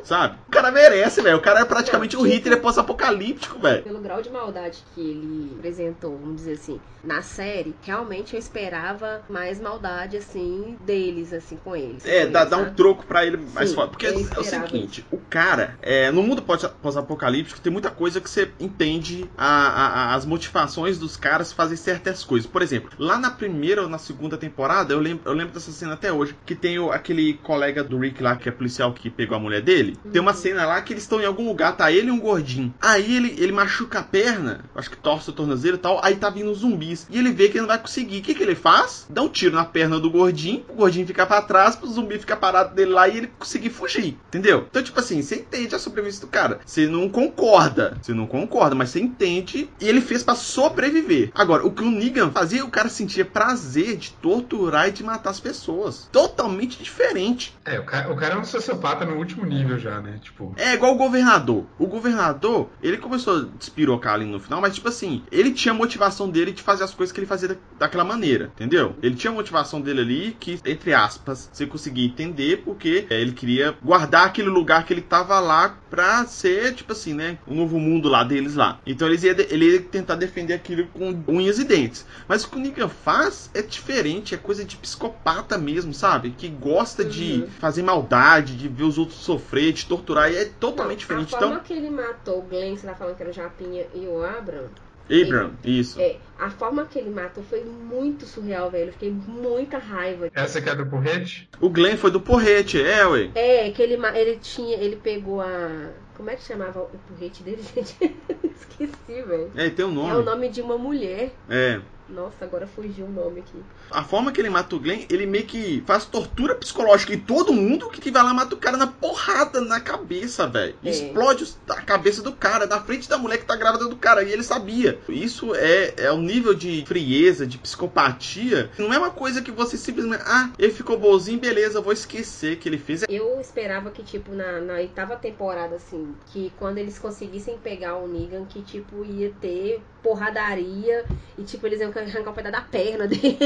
Sabe? 0.04 0.38
O 0.46 0.50
cara 0.50 0.70
merece, 0.70 1.20
velho. 1.22 1.38
O 1.38 1.40
cara 1.42 1.60
é 1.60 1.64
praticamente 1.64 2.16
o 2.16 2.22
Hitler 2.22 2.60
pós-apocalíptico, 2.60 3.58
velho. 3.58 3.82
Pelo 3.82 4.00
grau 4.00 4.22
de 4.22 4.30
maldade 4.30 4.84
que 4.94 5.00
ele 5.00 5.56
apresentou, 5.58 6.16
vamos 6.18 6.36
dizer 6.36 6.52
assim, 6.52 6.80
na 7.02 7.22
série, 7.22 7.74
realmente 7.82 8.34
eu 8.34 8.38
esperava 8.38 9.22
mais 9.28 9.60
maldade, 9.60 10.16
assim, 10.16 10.76
deles, 10.84 11.32
assim, 11.32 11.56
com 11.56 11.74
eles. 11.74 12.04
É, 12.04 12.26
com 12.26 12.32
dá, 12.32 12.40
eles, 12.40 12.50
dá 12.50 12.56
um 12.58 12.74
troco 12.74 13.04
pra 13.06 13.24
ele 13.24 13.38
mais 13.54 13.70
Sim, 13.70 13.74
forte. 13.74 13.90
Porque 13.90 14.06
é 14.06 14.10
o 14.38 14.44
seguinte, 14.44 15.04
o 15.10 15.18
cara, 15.18 15.78
é, 15.82 16.10
no 16.10 16.22
mundo 16.22 16.42
pós- 16.42 16.64
pós-apocalíptico, 16.82 17.60
tem 17.60 17.72
muita 17.72 17.90
coisa 17.90 18.20
que 18.20 18.28
você 18.28 18.50
entende 18.60 19.28
a- 19.36 19.46
a- 19.46 19.88
a- 19.88 20.14
as 20.14 20.24
motivações 20.24 20.98
dos 20.98 21.16
caras 21.16 21.52
fazem 21.52 21.76
certas 21.76 22.22
coisas. 22.24 22.48
Por 22.48 22.62
exemplo, 22.62 22.90
lá 22.98 23.18
na 23.18 23.30
primeira 23.30 23.82
ou 23.82 23.88
na 23.88 23.98
segunda 23.98 24.36
temporada, 24.36 24.92
eu 24.92 25.00
lembro, 25.00 25.22
eu 25.28 25.32
lembro 25.34 25.54
dessa 25.54 25.72
cena 25.72 25.94
até 25.94 26.12
hoje, 26.12 26.36
que 26.44 26.54
tem 26.54 26.78
o- 26.78 26.92
aquele 26.92 27.34
colega 27.34 27.82
do 27.82 27.98
Rick 27.98 28.22
lá, 28.22 28.36
que 28.36 28.48
é 28.48 28.52
policial 28.52 28.92
que 28.92 29.10
pegou 29.10 29.36
a 29.36 29.40
mulher 29.40 29.60
dele. 29.62 29.93
Tem 30.12 30.20
uma 30.20 30.34
cena 30.34 30.66
lá 30.66 30.80
que 30.80 30.92
eles 30.92 31.04
estão 31.04 31.20
em 31.20 31.26
algum 31.26 31.46
lugar, 31.46 31.76
tá 31.76 31.90
ele 31.90 32.08
e 32.08 32.10
um 32.10 32.20
gordinho. 32.20 32.74
Aí 32.80 33.16
ele, 33.16 33.34
ele 33.38 33.52
machuca 33.52 34.00
a 34.00 34.02
perna, 34.02 34.64
acho 34.74 34.90
que 34.90 34.96
torce 34.96 35.30
o 35.30 35.32
tornozelo 35.32 35.76
e 35.76 35.80
tal, 35.80 36.00
aí 36.04 36.16
tá 36.16 36.30
vindo 36.30 36.54
zumbis. 36.54 37.06
E 37.10 37.18
ele 37.18 37.32
vê 37.32 37.48
que 37.48 37.54
ele 37.54 37.62
não 37.62 37.68
vai 37.68 37.78
conseguir. 37.78 38.18
O 38.18 38.22
que, 38.22 38.34
que 38.34 38.42
ele 38.42 38.54
faz? 38.54 39.06
Dá 39.08 39.22
um 39.22 39.28
tiro 39.28 39.54
na 39.54 39.64
perna 39.64 39.98
do 39.98 40.10
gordinho, 40.10 40.64
o 40.68 40.74
gordinho 40.74 41.06
fica 41.06 41.26
pra 41.26 41.42
trás, 41.42 41.78
o 41.82 41.86
zumbi 41.86 42.18
fica 42.18 42.36
parado 42.36 42.74
dele 42.74 42.92
lá 42.92 43.08
e 43.08 43.18
ele 43.18 43.26
conseguir 43.38 43.70
fugir. 43.70 44.16
Entendeu? 44.28 44.66
Então, 44.68 44.82
tipo 44.82 44.98
assim, 44.98 45.20
você 45.22 45.36
entende 45.36 45.74
a 45.74 45.78
sobrevivência 45.78 46.20
do 46.20 46.28
cara. 46.28 46.60
Você 46.64 46.86
não 46.86 47.08
concorda. 47.08 47.96
Você 48.00 48.12
não 48.12 48.26
concorda, 48.26 48.74
mas 48.74 48.90
você 48.90 49.00
entende. 49.00 49.68
E 49.80 49.88
ele 49.88 50.00
fez 50.00 50.22
pra 50.22 50.34
sobreviver. 50.34 51.30
Agora, 51.34 51.66
o 51.66 51.70
que 51.70 51.82
o 51.82 51.90
Negan 51.90 52.30
fazia, 52.30 52.64
o 52.64 52.70
cara 52.70 52.88
sentia 52.88 53.24
prazer 53.24 53.96
de 53.96 54.12
torturar 54.12 54.88
e 54.88 54.92
de 54.92 55.02
matar 55.02 55.30
as 55.30 55.40
pessoas. 55.40 56.08
Totalmente 56.10 56.82
diferente. 56.82 57.56
É, 57.64 57.78
o 57.78 57.84
cara, 57.84 58.12
o 58.12 58.16
cara 58.16 58.34
é 58.34 58.38
um 58.38 58.44
sociopata 58.44 59.04
no 59.04 59.16
último 59.16 59.44
nível 59.44 59.78
já, 59.84 60.00
né? 60.00 60.18
Tipo, 60.22 60.52
É 60.56 60.74
igual 60.74 60.94
o 60.94 60.98
governador. 60.98 61.66
O 61.78 61.86
governador, 61.86 62.70
ele 62.82 62.96
começou 62.96 63.36
a 63.38 63.44
despirocar 63.58 64.14
ali 64.14 64.24
no 64.24 64.40
final, 64.40 64.60
mas 64.60 64.74
tipo 64.74 64.88
assim, 64.88 65.22
ele 65.30 65.52
tinha 65.52 65.72
a 65.72 65.76
motivação 65.76 66.28
dele 66.28 66.52
de 66.52 66.62
fazer 66.62 66.84
as 66.84 66.94
coisas 66.94 67.12
que 67.12 67.20
ele 67.20 67.26
fazia 67.26 67.48
da- 67.48 67.56
daquela 67.78 68.04
maneira, 68.04 68.46
entendeu? 68.54 68.96
Ele 69.02 69.14
tinha 69.14 69.30
a 69.30 69.34
motivação 69.34 69.80
dele 69.80 70.00
ali 70.00 70.36
que, 70.38 70.58
entre 70.64 70.92
aspas, 70.94 71.48
você 71.52 71.66
conseguia 71.66 72.06
entender 72.06 72.58
porque 72.64 73.06
é, 73.10 73.20
ele 73.20 73.32
queria 73.32 73.76
guardar 73.82 74.26
aquele 74.26 74.48
lugar 74.48 74.84
que 74.84 74.92
ele 74.92 75.02
tava 75.02 75.38
lá 75.40 75.78
pra 75.90 76.24
ser, 76.26 76.74
tipo 76.74 76.92
assim, 76.92 77.14
né? 77.14 77.38
O 77.46 77.54
novo 77.54 77.78
mundo 77.78 78.08
lá 78.08 78.24
deles 78.24 78.54
lá. 78.54 78.80
Então 78.86 79.06
eles 79.08 79.22
ia, 79.22 79.34
de- 79.34 79.46
ele 79.50 79.72
ia 79.72 79.80
tentar 79.82 80.14
defender 80.16 80.54
aquilo 80.54 80.86
com 80.88 81.22
unhas 81.28 81.58
e 81.58 81.64
dentes. 81.64 82.04
Mas 82.28 82.44
o 82.44 82.48
que 82.50 82.56
o 82.56 82.60
Negan 82.60 82.88
faz 82.88 83.50
é 83.54 83.62
diferente, 83.62 84.34
é 84.34 84.38
coisa 84.38 84.64
de 84.64 84.76
psicopata 84.76 85.58
mesmo, 85.58 85.92
sabe? 85.92 86.30
Que 86.30 86.48
gosta 86.48 87.04
de 87.04 87.42
Uhum. 87.42 87.46
fazer 87.60 87.82
maldade, 87.82 88.56
de 88.56 88.68
ver 88.68 88.84
os 88.84 88.98
outros 88.98 89.18
sofrer, 89.20 89.72
de 89.74 89.86
torturar, 89.86 90.30
e 90.32 90.36
é 90.36 90.44
totalmente 90.44 91.00
diferente. 91.00 91.34
A 91.34 91.38
forma 91.38 91.54
Então, 91.54 91.64
que 91.64 91.72
ele 91.72 91.90
matou 91.90 92.38
o 92.38 92.42
Glenn, 92.42 92.76
você 92.76 92.86
tá 92.86 92.94
falando 92.94 93.16
que 93.16 93.22
era 93.22 93.30
o 93.30 93.34
Japinha 93.34 93.86
e 93.94 94.06
o 94.06 94.24
Abram, 94.24 94.68
Abram, 95.10 95.52
isso. 95.62 96.00
é, 96.00 96.16
a 96.38 96.48
forma 96.50 96.86
que 96.86 96.98
ele 96.98 97.10
matou 97.10 97.44
foi 97.44 97.62
muito 97.62 98.24
surreal, 98.24 98.70
velho. 98.70 98.86
Eu 98.88 98.92
fiquei 98.92 99.10
muita 99.10 99.76
raiva. 99.76 100.30
essa 100.34 100.62
que 100.62 100.68
é 100.70 100.74
do 100.74 100.86
porrete? 100.86 101.46
O 101.60 101.68
Glenn 101.68 101.96
foi 101.98 102.10
do 102.10 102.20
porrete, 102.20 102.80
é, 102.82 103.06
ué. 103.06 103.30
É, 103.34 103.70
que 103.70 103.82
ele, 103.82 103.94
ele 104.16 104.36
tinha, 104.38 104.76
ele 104.78 104.96
pegou 104.96 105.42
a... 105.42 105.90
Como 106.16 106.30
é 106.30 106.36
que 106.36 106.42
chamava 106.44 106.80
o 106.80 106.98
porrete 107.08 107.42
dele, 107.42 107.60
gente? 107.74 108.16
Esqueci, 108.56 109.22
velho. 109.22 109.50
É, 109.56 109.68
tem 109.68 109.84
um 109.84 109.88
É 110.08 110.12
o 110.14 110.16
nome. 110.16 110.24
nome 110.24 110.48
de 110.48 110.62
uma 110.62 110.78
mulher. 110.78 111.32
É. 111.50 111.80
Nossa, 112.08 112.44
agora 112.44 112.66
fugiu 112.66 113.06
o 113.06 113.10
nome 113.10 113.40
aqui. 113.40 113.62
A 113.90 114.04
forma 114.04 114.30
que 114.30 114.40
ele 114.40 114.50
mata 114.50 114.76
o 114.76 114.78
Glenn, 114.78 115.06
ele 115.08 115.24
meio 115.24 115.46
que 115.46 115.82
faz 115.86 116.04
tortura 116.04 116.54
psicológica 116.54 117.14
em 117.14 117.18
todo 117.18 117.52
mundo 117.52 117.90
que 118.04 118.10
vai 118.10 118.22
lá 118.22 118.30
e 118.32 118.34
mata 118.34 118.54
o 118.54 118.58
cara 118.58 118.76
na 118.76 118.86
porrada 118.86 119.60
na 119.62 119.80
cabeça, 119.80 120.46
velho. 120.46 120.74
É. 120.84 120.90
Explode 120.90 121.54
a 121.68 121.80
cabeça 121.80 122.22
do 122.22 122.32
cara, 122.32 122.66
na 122.66 122.80
frente 122.80 123.08
da 123.08 123.16
mulher 123.16 123.38
que 123.38 123.46
tá 123.46 123.56
grávida 123.56 123.86
do 123.86 123.96
cara. 123.96 124.22
E 124.22 124.30
ele 124.30 124.42
sabia. 124.42 124.98
Isso 125.08 125.54
é, 125.54 125.94
é 125.96 126.12
um 126.12 126.20
nível 126.20 126.52
de 126.52 126.84
frieza, 126.86 127.46
de 127.46 127.56
psicopatia. 127.56 128.70
Não 128.78 128.92
é 128.92 128.98
uma 128.98 129.10
coisa 129.10 129.40
que 129.40 129.50
você 129.50 129.78
simplesmente. 129.78 130.22
Ah, 130.26 130.50
ele 130.58 130.72
ficou 130.72 130.98
bonzinho, 130.98 131.40
beleza, 131.40 131.80
vou 131.80 131.92
esquecer 131.92 132.58
que 132.58 132.68
ele 132.68 132.78
fez. 132.78 133.04
Eu 133.08 133.40
esperava 133.40 133.90
que, 133.90 134.02
tipo, 134.02 134.32
na, 134.32 134.60
na 134.60 134.74
oitava 134.74 135.16
temporada, 135.16 135.76
assim, 135.76 136.14
que 136.26 136.52
quando 136.58 136.78
eles 136.78 136.98
conseguissem 136.98 137.56
pegar 137.58 137.96
o 137.96 138.06
Negan, 138.06 138.44
que, 138.44 138.62
tipo, 138.62 139.04
ia 139.04 139.32
ter 139.40 139.80
porradaria 140.02 141.06
e, 141.38 141.42
tipo, 141.42 141.66
eles 141.66 141.80
iam 141.80 141.90
arrancar 141.98 142.30
um 142.30 142.34
pedaço 142.34 142.52
da 142.52 142.60
perna 142.62 143.06
dele, 143.08 143.38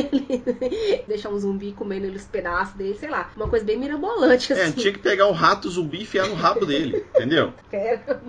deixar 1.06 1.30
um 1.30 1.38
zumbi 1.38 1.72
comendo 1.72 2.06
ele 2.06 2.16
os 2.16 2.24
pedaços 2.24 2.74
dele, 2.74 2.96
sei 2.98 3.08
lá. 3.08 3.30
Uma 3.36 3.48
coisa 3.48 3.64
bem 3.64 3.78
mirabolante, 3.78 4.52
É, 4.52 4.64
assim. 4.64 4.72
tinha 4.72 4.92
que 4.92 4.98
pegar 4.98 5.26
um 5.26 5.32
rato 5.32 5.68
zumbi 5.70 5.98
e 5.98 6.02
enfiar 6.02 6.26
no 6.28 6.34
rabo 6.34 6.64
dele, 6.66 7.04
entendeu? 7.14 7.52
Pera. 7.70 8.20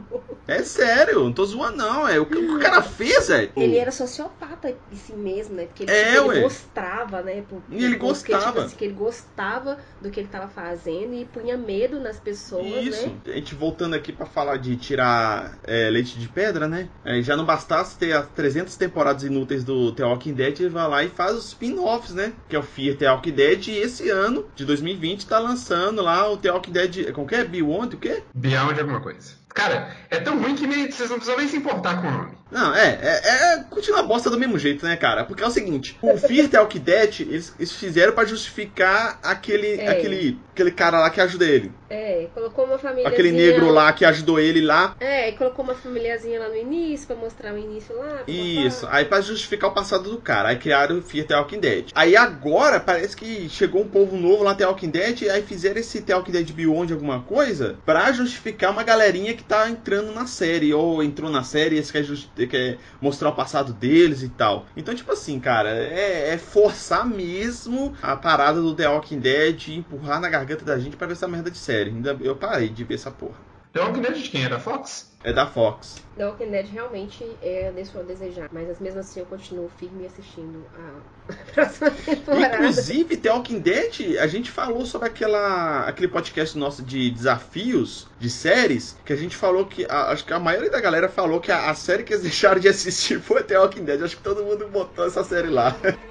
É 0.47 0.63
sério, 0.63 1.19
não 1.23 1.31
tô 1.31 1.45
zoando 1.45 1.77
não, 1.77 2.07
é 2.07 2.19
o 2.19 2.25
que 2.25 2.35
o 2.35 2.59
cara 2.59 2.81
fez, 2.81 3.27
velho. 3.27 3.51
Ele 3.55 3.77
era 3.77 3.91
sociopata 3.91 4.69
em 4.91 4.95
si 4.95 5.13
mesmo, 5.13 5.53
né? 5.55 5.65
Porque 5.65 5.83
ele, 5.83 5.91
É, 5.91 6.15
tipo, 6.15 6.31
ele 6.33 6.41
gostava, 6.41 7.21
né? 7.21 7.43
Por- 7.47 7.61
E 7.69 7.75
ele 7.75 7.97
porque, 7.97 8.31
gostava. 8.31 8.45
Tipo, 8.47 8.59
assim, 8.61 8.75
que 8.75 8.85
ele 8.85 8.93
gostava 8.95 9.77
do 10.01 10.09
que 10.09 10.19
ele 10.19 10.27
tava 10.27 10.47
fazendo 10.47 11.13
e 11.13 11.25
punha 11.25 11.55
medo 11.55 11.99
nas 11.99 12.19
pessoas, 12.19 12.65
Isso. 12.83 13.05
né? 13.07 13.13
A 13.27 13.31
gente 13.33 13.53
voltando 13.53 13.93
aqui 13.93 14.11
pra 14.11 14.25
falar 14.25 14.57
de 14.57 14.75
tirar 14.75 15.55
é, 15.63 15.87
leite 15.91 16.17
de 16.17 16.27
pedra, 16.27 16.67
né? 16.67 16.89
É, 17.05 17.21
já 17.21 17.37
não 17.37 17.45
bastasse 17.45 17.95
ter 17.99 18.13
as 18.13 18.27
300 18.29 18.75
temporadas 18.75 19.23
inúteis 19.23 19.63
do 19.63 19.91
The 19.91 20.03
Walking 20.09 20.33
Dead, 20.33 20.69
vai 20.69 20.87
lá 20.87 21.03
e 21.03 21.09
faz 21.09 21.35
os 21.35 21.47
spin-offs, 21.47 22.13
né? 22.13 22.33
Que 22.47 22.55
é 22.55 22.59
o 22.59 22.63
Fear 22.63 22.95
The 22.97 23.11
Walking 23.11 23.31
Dead. 23.31 23.67
E 23.67 23.77
esse 23.77 24.09
ano, 24.09 24.45
de 24.55 24.65
2020, 24.65 25.27
tá 25.27 25.39
lançando 25.39 26.01
lá 26.01 26.29
o 26.29 26.37
The 26.37 26.51
Walking 26.51 26.71
Dead. 26.71 27.11
Como 27.13 27.27
que 27.27 27.35
é? 27.35 27.43
Beyond 27.43 27.95
o 27.95 27.99
quê? 27.99 28.23
Beyond 28.33 28.79
alguma 28.79 29.01
coisa. 29.01 29.39
Cara, 29.53 29.91
é 30.09 30.19
tão 30.19 30.39
ruim 30.39 30.55
que 30.55 30.67
nem, 30.67 30.89
vocês 30.89 31.09
não 31.09 31.17
precisam 31.17 31.37
nem 31.39 31.47
se 31.47 31.57
importar 31.57 31.99
com 32.01 32.07
o 32.07 32.11
nome. 32.11 32.37
Não, 32.51 32.73
é, 32.73 32.99
é, 33.01 33.53
é 33.55 33.63
continua 33.69 33.99
a 33.99 34.03
bosta 34.03 34.29
do 34.29 34.37
mesmo 34.39 34.57
jeito, 34.57 34.85
né, 34.85 34.95
cara? 34.95 35.25
Porque 35.25 35.43
é 35.43 35.47
o 35.47 35.51
seguinte, 35.51 35.97
o 36.01 36.17
Fear 36.17 36.47
the 36.47 36.59
Walking 36.59 36.79
Dead, 36.79 37.21
eles, 37.21 37.53
eles 37.57 37.71
fizeram 37.73 38.13
pra 38.13 38.25
justificar 38.25 39.19
aquele, 39.23 39.79
É. 39.79 39.89
aquele, 39.89 40.39
aquele 40.59 40.71
cara 40.71 40.99
lá 40.99 41.09
que 41.09 41.21
ajuda 41.21 41.45
ele. 41.45 41.71
É, 41.89 42.27
colocou 42.33 42.65
uma 42.65 42.77
família. 42.77 43.07
Aquele 43.07 43.31
negro 43.31 43.69
lá 43.71 43.91
que 43.93 44.03
ajudou 44.03 44.39
ele 44.39 44.61
lá. 44.61 44.95
É, 44.99 45.29
e 45.29 45.31
colocou 45.33 45.63
uma 45.63 45.73
famíliazinha 45.73 46.39
lá 46.39 46.49
no 46.49 46.55
início 46.55 47.07
pra 47.07 47.15
mostrar 47.15 47.53
o 47.53 47.57
início 47.57 47.97
lá. 47.97 48.23
Isso, 48.27 48.85
aí 48.91 49.05
pra 49.05 49.21
justificar 49.21 49.69
o 49.69 49.73
passado 49.73 50.09
do 50.09 50.17
cara, 50.17 50.49
aí 50.49 50.57
criaram 50.57 50.99
o 50.99 51.01
Fear 51.01 51.25
The 51.25 51.35
Walking 51.37 51.59
Dead. 51.59 51.85
Aí 51.95 52.15
agora 52.15 52.79
parece 52.79 53.15
que 53.15 53.47
chegou 53.49 53.81
um 53.81 53.87
povo 53.87 54.17
novo 54.17 54.43
lá 54.43 54.53
The 54.53 54.65
Walking 54.67 54.89
Dead, 54.89 55.23
aí 55.29 55.41
fizeram 55.41 55.79
esse 55.79 56.01
The 56.01 56.15
Walking 56.15 56.31
Dead 56.31 56.51
Beyond 56.51 56.93
alguma 56.93 57.21
coisa 57.21 57.77
pra 57.85 58.11
justificar 58.11 58.71
uma 58.71 58.83
galerinha 58.83 59.33
que 59.33 59.43
tá 59.43 59.69
entrando 59.69 60.11
na 60.13 60.27
série, 60.27 60.73
ou 60.73 61.01
entrou 61.01 61.29
na 61.29 61.43
série 61.43 61.79
e 61.79 61.83
quer, 61.83 62.03
justi- 62.03 62.47
quer 62.47 62.77
mostrar 63.01 63.29
o 63.29 63.35
passado 63.35 63.73
deles 63.73 64.21
e 64.21 64.29
tal. 64.29 64.65
Então, 64.75 64.93
tipo 64.93 65.11
assim, 65.11 65.39
cara, 65.39 65.69
é, 65.69 66.33
é 66.33 66.37
forçar 66.37 67.05
mesmo 67.05 67.93
a 68.01 68.15
parada 68.15 68.61
do 68.61 68.75
The 68.75 68.87
Walking 68.89 69.19
Dead 69.19 69.67
e 69.69 69.75
empurrar 69.77 70.19
na 70.19 70.29
garganta 70.29 70.48
da 70.57 70.77
gente 70.79 70.95
pra 70.97 71.07
ver 71.07 71.13
essa 71.13 71.27
merda 71.27 71.49
de 71.51 71.57
série. 71.57 71.89
Ainda 71.91 72.17
eu 72.21 72.35
parei 72.35 72.69
de 72.69 72.83
ver 72.83 72.95
essa 72.95 73.11
porra. 73.11 73.37
The 73.71 73.81
Walking 73.81 74.01
Dead 74.01 74.15
de 74.15 74.29
quem? 74.29 74.45
É 74.45 74.49
da 74.49 74.59
Fox? 74.59 75.11
É 75.23 75.31
da 75.31 75.45
Fox. 75.45 75.97
The 76.17 76.25
Walking 76.25 76.49
Dead 76.49 76.65
realmente 76.73 77.23
é, 77.39 77.71
deixou 77.71 78.01
a 78.01 78.03
desejar. 78.03 78.49
Mas 78.51 78.79
mesmo 78.79 78.99
assim 78.99 79.19
eu 79.19 79.27
continuo 79.27 79.69
firme 79.69 80.07
assistindo 80.07 80.65
a 80.75 81.33
próxima 81.53 81.91
temporada. 81.91 82.55
Inclusive, 82.55 83.17
The 83.17 83.31
Walking 83.31 83.59
Dead, 83.59 84.17
a 84.19 84.25
gente 84.25 84.49
falou 84.49 84.87
sobre 84.87 85.07
aquela, 85.09 85.81
aquele 85.87 86.07
podcast 86.07 86.57
nosso 86.57 86.81
de 86.81 87.11
desafios 87.11 88.07
de 88.17 88.27
séries, 88.27 88.97
que 89.05 89.13
a 89.13 89.15
gente 89.15 89.35
falou 89.35 89.67
que, 89.67 89.85
a- 89.87 90.09
acho 90.09 90.25
que 90.25 90.33
a 90.33 90.39
maioria 90.39 90.71
da 90.71 90.81
galera 90.81 91.07
falou 91.07 91.39
que 91.39 91.51
a, 91.51 91.69
a 91.69 91.75
série 91.75 92.01
que 92.03 92.13
eles 92.13 92.23
deixaram 92.23 92.59
de 92.59 92.67
assistir 92.69 93.19
foi 93.21 93.43
The 93.43 93.59
Walking 93.59 93.83
Dead. 93.83 94.01
Acho 94.01 94.17
que 94.17 94.23
todo 94.23 94.43
mundo 94.43 94.67
botou 94.69 95.05
essa 95.05 95.23
série 95.23 95.49
lá. 95.49 95.75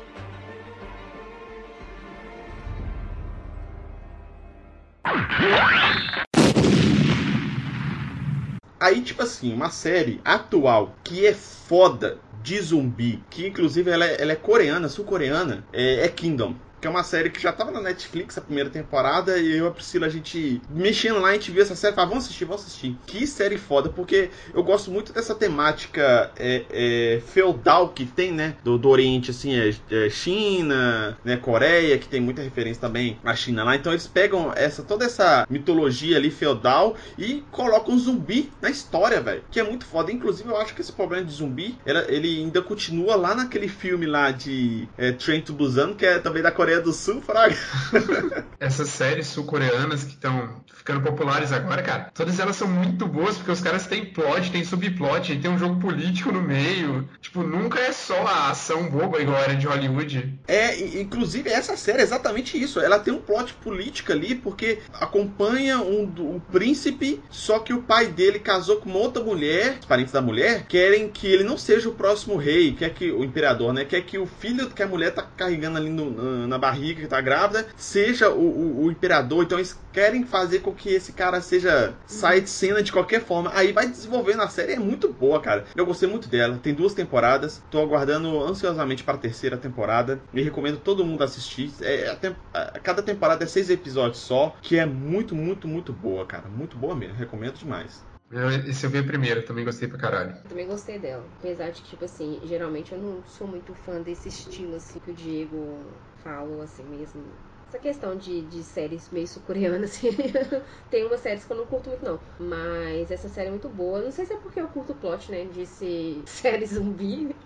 Aí, 8.81 9.03
tipo 9.03 9.23
assim, 9.23 9.53
uma 9.53 9.71
série 9.71 10.21
atual 10.25 10.95
que 11.03 11.27
é 11.27 11.35
foda 11.35 12.19
de 12.43 12.61
zumbi, 12.61 13.23
que 13.29 13.47
inclusive 13.47 13.91
ela 13.91 14.07
é, 14.07 14.23
ela 14.23 14.33
é 14.33 14.37
coreana, 14.37 14.89
sul-coreana, 14.89 15.65
é, 15.73 16.05
é 16.05 16.09
Kingdom. 16.09 16.55
Que 16.81 16.87
é 16.87 16.91
uma 16.91 17.03
série 17.03 17.31
que 17.31 17.41
já 17.41 17.53
tava 17.53 17.71
na 17.71 17.81
Netflix 17.81 18.39
a 18.39 18.41
primeira 18.41 18.71
temporada 18.71 19.39
e 19.39 19.57
eu 19.57 19.65
e 19.65 19.69
a 19.69 19.71
Priscila, 19.71 20.07
a 20.07 20.11
gente 20.11 20.61
mexendo 20.71 21.21
lá, 21.21 21.29
a 21.29 21.33
gente 21.33 21.51
viu 21.51 21.63
essa 21.63 21.75
série 21.75 21.93
e 21.93 21.95
falava, 21.95 22.11
vamos 22.11 22.25
assistir, 22.25 22.45
vamos 22.45 22.63
assistir. 22.63 22.97
Que 23.07 23.27
série 23.27 23.59
foda, 23.59 23.89
porque 23.89 24.31
eu 24.55 24.63
gosto 24.63 24.91
muito 24.91 25.13
dessa 25.13 25.35
temática 25.35 26.31
é, 26.37 26.65
é, 26.71 27.21
feudal 27.27 27.89
que 27.89 28.07
tem, 28.07 28.33
né? 28.33 28.57
Do, 28.63 28.79
do 28.79 28.89
Oriente, 28.89 29.31
assim, 29.31 29.55
é, 29.57 29.75
é 29.91 30.11
China, 30.11 31.19
né? 31.25 31.37
Coreia, 31.37 31.99
que 31.99 32.09
tem 32.09 32.21
muita 32.21 32.43
referência 32.43 32.81
também 32.81 33.19
à 33.25 33.35
China 33.35 33.65
lá. 33.65 33.75
Então 33.75 33.93
eles 33.93 34.07
pegam 34.07 34.53
essa 34.55 34.83
toda 34.83 35.05
essa 35.05 35.47
mitologia 35.51 36.17
ali 36.17 36.31
feudal 36.31 36.97
e 37.19 37.43
colocam 37.51 37.95
um 37.95 37.99
zumbi 37.99 38.51
na 38.61 38.71
história, 38.71 39.21
velho. 39.21 39.43
Que 39.51 39.61
é 39.61 39.65
muito 39.65 39.85
foda. 39.85 40.13
Inclusive, 40.13 40.49
eu 40.49 40.57
acho 40.57 40.75
que 40.75 40.81
esse 40.81 40.93
problema 40.93 41.25
de 41.25 41.33
zumbi, 41.33 41.77
ele 42.09 42.43
ainda 42.43 42.63
continua 42.63 43.17
lá 43.17 43.35
naquele 43.35 43.69
filme 43.69 44.07
lá 44.07 44.31
de 44.31 44.89
é, 44.97 45.13
Train 45.13 45.41
to 45.41 45.53
Busan, 45.53 45.95
que 45.95 46.07
é 46.07 46.19
também 46.19 46.43
da 46.43 46.51
Coreia 46.51 46.68
do 46.81 46.93
Sul, 46.93 47.21
fraga. 47.21 47.57
Essas 48.61 48.89
séries 48.89 49.27
sul-coreanas 49.29 50.03
que 50.05 50.11
estão 50.15 50.63
ficando 50.75 51.01
populares 51.01 51.53
agora, 51.53 51.83
cara, 51.83 52.11
todas 52.15 52.39
elas 52.41 52.57
são 52.57 52.67
muito 52.69 53.07
boas 53.07 53.37
porque 53.37 53.51
os 53.53 53.61
caras 53.61 53.87
têm 53.87 54.07
plot, 54.07 54.51
tem 54.51 54.65
subplot, 54.65 55.33
e 55.33 55.39
tem 55.41 55.51
um 55.51 55.59
jogo 55.59 55.81
político 55.81 56.33
no 56.33 56.43
meio. 56.43 57.09
Tipo, 57.21 57.43
nunca 57.43 57.79
é 57.81 57.93
só 57.93 58.17
a 58.27 58.51
ação 58.51 58.89
boba 58.91 59.21
igual 59.21 59.39
era 59.39 59.55
de 59.55 59.67
Hollywood. 59.67 60.39
É, 60.49 60.79
inclusive 61.01 61.51
essa 61.51 61.77
série 61.77 62.01
é 62.01 62.03
exatamente 62.03 62.61
isso. 62.61 62.81
Ela 62.81 62.99
tem 62.99 63.13
um 63.13 63.21
plot 63.21 63.55
político 63.55 64.13
ali, 64.13 64.35
porque 64.35 64.79
acompanha 64.93 65.79
um, 65.79 66.03
um 66.19 66.41
príncipe, 66.41 67.23
só 67.31 67.59
que 67.61 67.73
o 67.73 67.83
pai 67.83 68.07
dele 68.07 68.39
casou 68.39 68.77
com 68.77 68.89
uma 68.91 68.99
outra 68.99 69.23
mulher, 69.23 69.77
os 69.81 69.87
parentes 69.87 70.13
da 70.13 70.21
mulher, 70.21 70.67
querem 70.67 71.09
que 71.09 71.27
ele 71.27 71.45
não 71.45 71.57
seja 71.59 71.89
o 71.89 71.95
próximo 71.95 72.37
rei, 72.37 72.73
quer 72.73 72.91
que 72.95 73.11
o 73.13 73.25
imperador, 73.25 73.73
né? 73.73 73.85
Quer 73.85 74.03
que 74.03 74.19
o 74.19 74.27
filho 74.27 74.69
que 74.71 74.83
a 74.83 74.87
mulher 74.87 75.13
tá 75.13 75.23
carregando 75.23 75.79
ali 75.79 75.91
no- 75.91 76.47
na, 76.49 76.58
na 76.59 76.67
barriga, 76.69 77.01
que 77.03 77.07
tá 77.07 77.21
grávida, 77.21 77.67
seja 77.77 78.29
o, 78.31 78.41
o- 78.41 78.85
o 78.85 78.91
imperador. 78.91 79.45
Então 79.45 79.59
eles 79.59 79.79
querem 79.93 80.25
fazer 80.25 80.59
com 80.61 80.75
que 80.75 80.91
esse 80.91 81.13
cara 81.13 81.41
seja 81.41 81.95
saia 82.07 82.41
de 82.41 82.51
cena 82.51 82.83
de 82.83 82.93
qualquer 82.93 83.23
forma. 83.25 83.51
Aí 83.55 83.73
vai 83.73 83.87
desenvolvendo 83.89 84.43
a 84.43 84.49
série, 84.49 84.73
é 84.73 84.79
muito 84.79 85.13
boa, 85.13 85.41
cara. 85.41 85.65
Eu 85.75 85.87
gostei 85.87 86.09
muito 86.09 86.29
dela. 86.29 86.59
Tem 86.63 86.75
duas 86.75 86.95
temporadas. 86.95 87.63
Tô 87.71 87.81
aguardando 87.81 88.43
ansiosamente 88.45 89.05
para 89.05 89.15
a 89.15 89.19
terceira 89.19 89.57
temporada. 89.57 90.21
Me 90.33 90.43
recomendo 90.43 90.79
todo 90.79 91.05
mundo 91.05 91.23
assistir. 91.25 91.73
É, 91.81 92.09
a 92.11 92.59
a- 92.59 92.81
cada 92.81 93.03
temporada 93.03 93.45
é 93.45 93.47
seis 93.47 93.71
episódios 93.71 94.19
só, 94.21 94.57
que 94.63 94.77
é 94.79 94.85
muito, 94.87 95.35
muito, 95.35 95.69
muito 95.69 95.93
boa, 95.93 96.27
cara. 96.27 96.49
Muito 96.49 96.77
boa 96.77 96.95
mesmo. 96.95 97.15
Recomendo 97.17 97.55
demais. 97.55 98.08
Eu- 98.31 98.51
Esse 98.69 98.85
eu 98.87 98.91
vi 98.91 98.99
a 98.99 99.05
primeira, 99.05 99.43
também 99.45 99.65
gostei 99.65 99.89
pra 99.89 99.99
caralho. 99.99 100.35
Também 100.49 100.67
gostei 100.67 100.99
dela. 100.99 101.27
Apesar 101.39 101.71
de 101.71 101.83
que, 101.83 101.89
tipo 101.89 102.05
assim, 102.05 102.41
geralmente 102.45 102.93
eu 102.93 102.99
não 102.99 103.23
sou 103.25 103.47
muito 103.47 103.75
fã 103.75 104.01
desse 104.03 104.29
estilo, 104.29 104.75
assim, 104.77 104.99
que 105.01 105.11
o 105.11 105.15
Diego 105.15 106.03
falou, 106.17 106.61
assim 106.61 106.85
mesmo. 106.85 107.39
Essa 107.69 107.79
questão 107.79 108.17
de, 108.17 108.41
de 108.47 108.63
séries 108.65 109.11
meio 109.11 109.27
sul-coreanas, 109.29 109.91
assim, 109.91 110.09
tem 110.89 111.05
umas 111.05 111.21
séries 111.21 111.45
que 111.45 111.53
eu 111.53 111.57
não 111.59 111.67
curto 111.67 111.91
muito, 111.91 112.03
não. 112.03 112.19
Mas 112.39 113.11
essa 113.11 113.29
série 113.29 113.49
é 113.49 113.51
muito 113.51 113.69
boa. 113.69 114.01
Não 114.01 114.11
sei 114.11 114.25
se 114.25 114.33
é 114.33 114.37
porque 114.39 114.59
eu 114.59 114.69
curto 114.69 114.93
o 114.93 114.97
plot, 114.97 115.31
né, 115.31 115.45
de 115.45 115.67
ser 115.67 116.23
série 116.27 116.65
zumbi, 116.65 117.37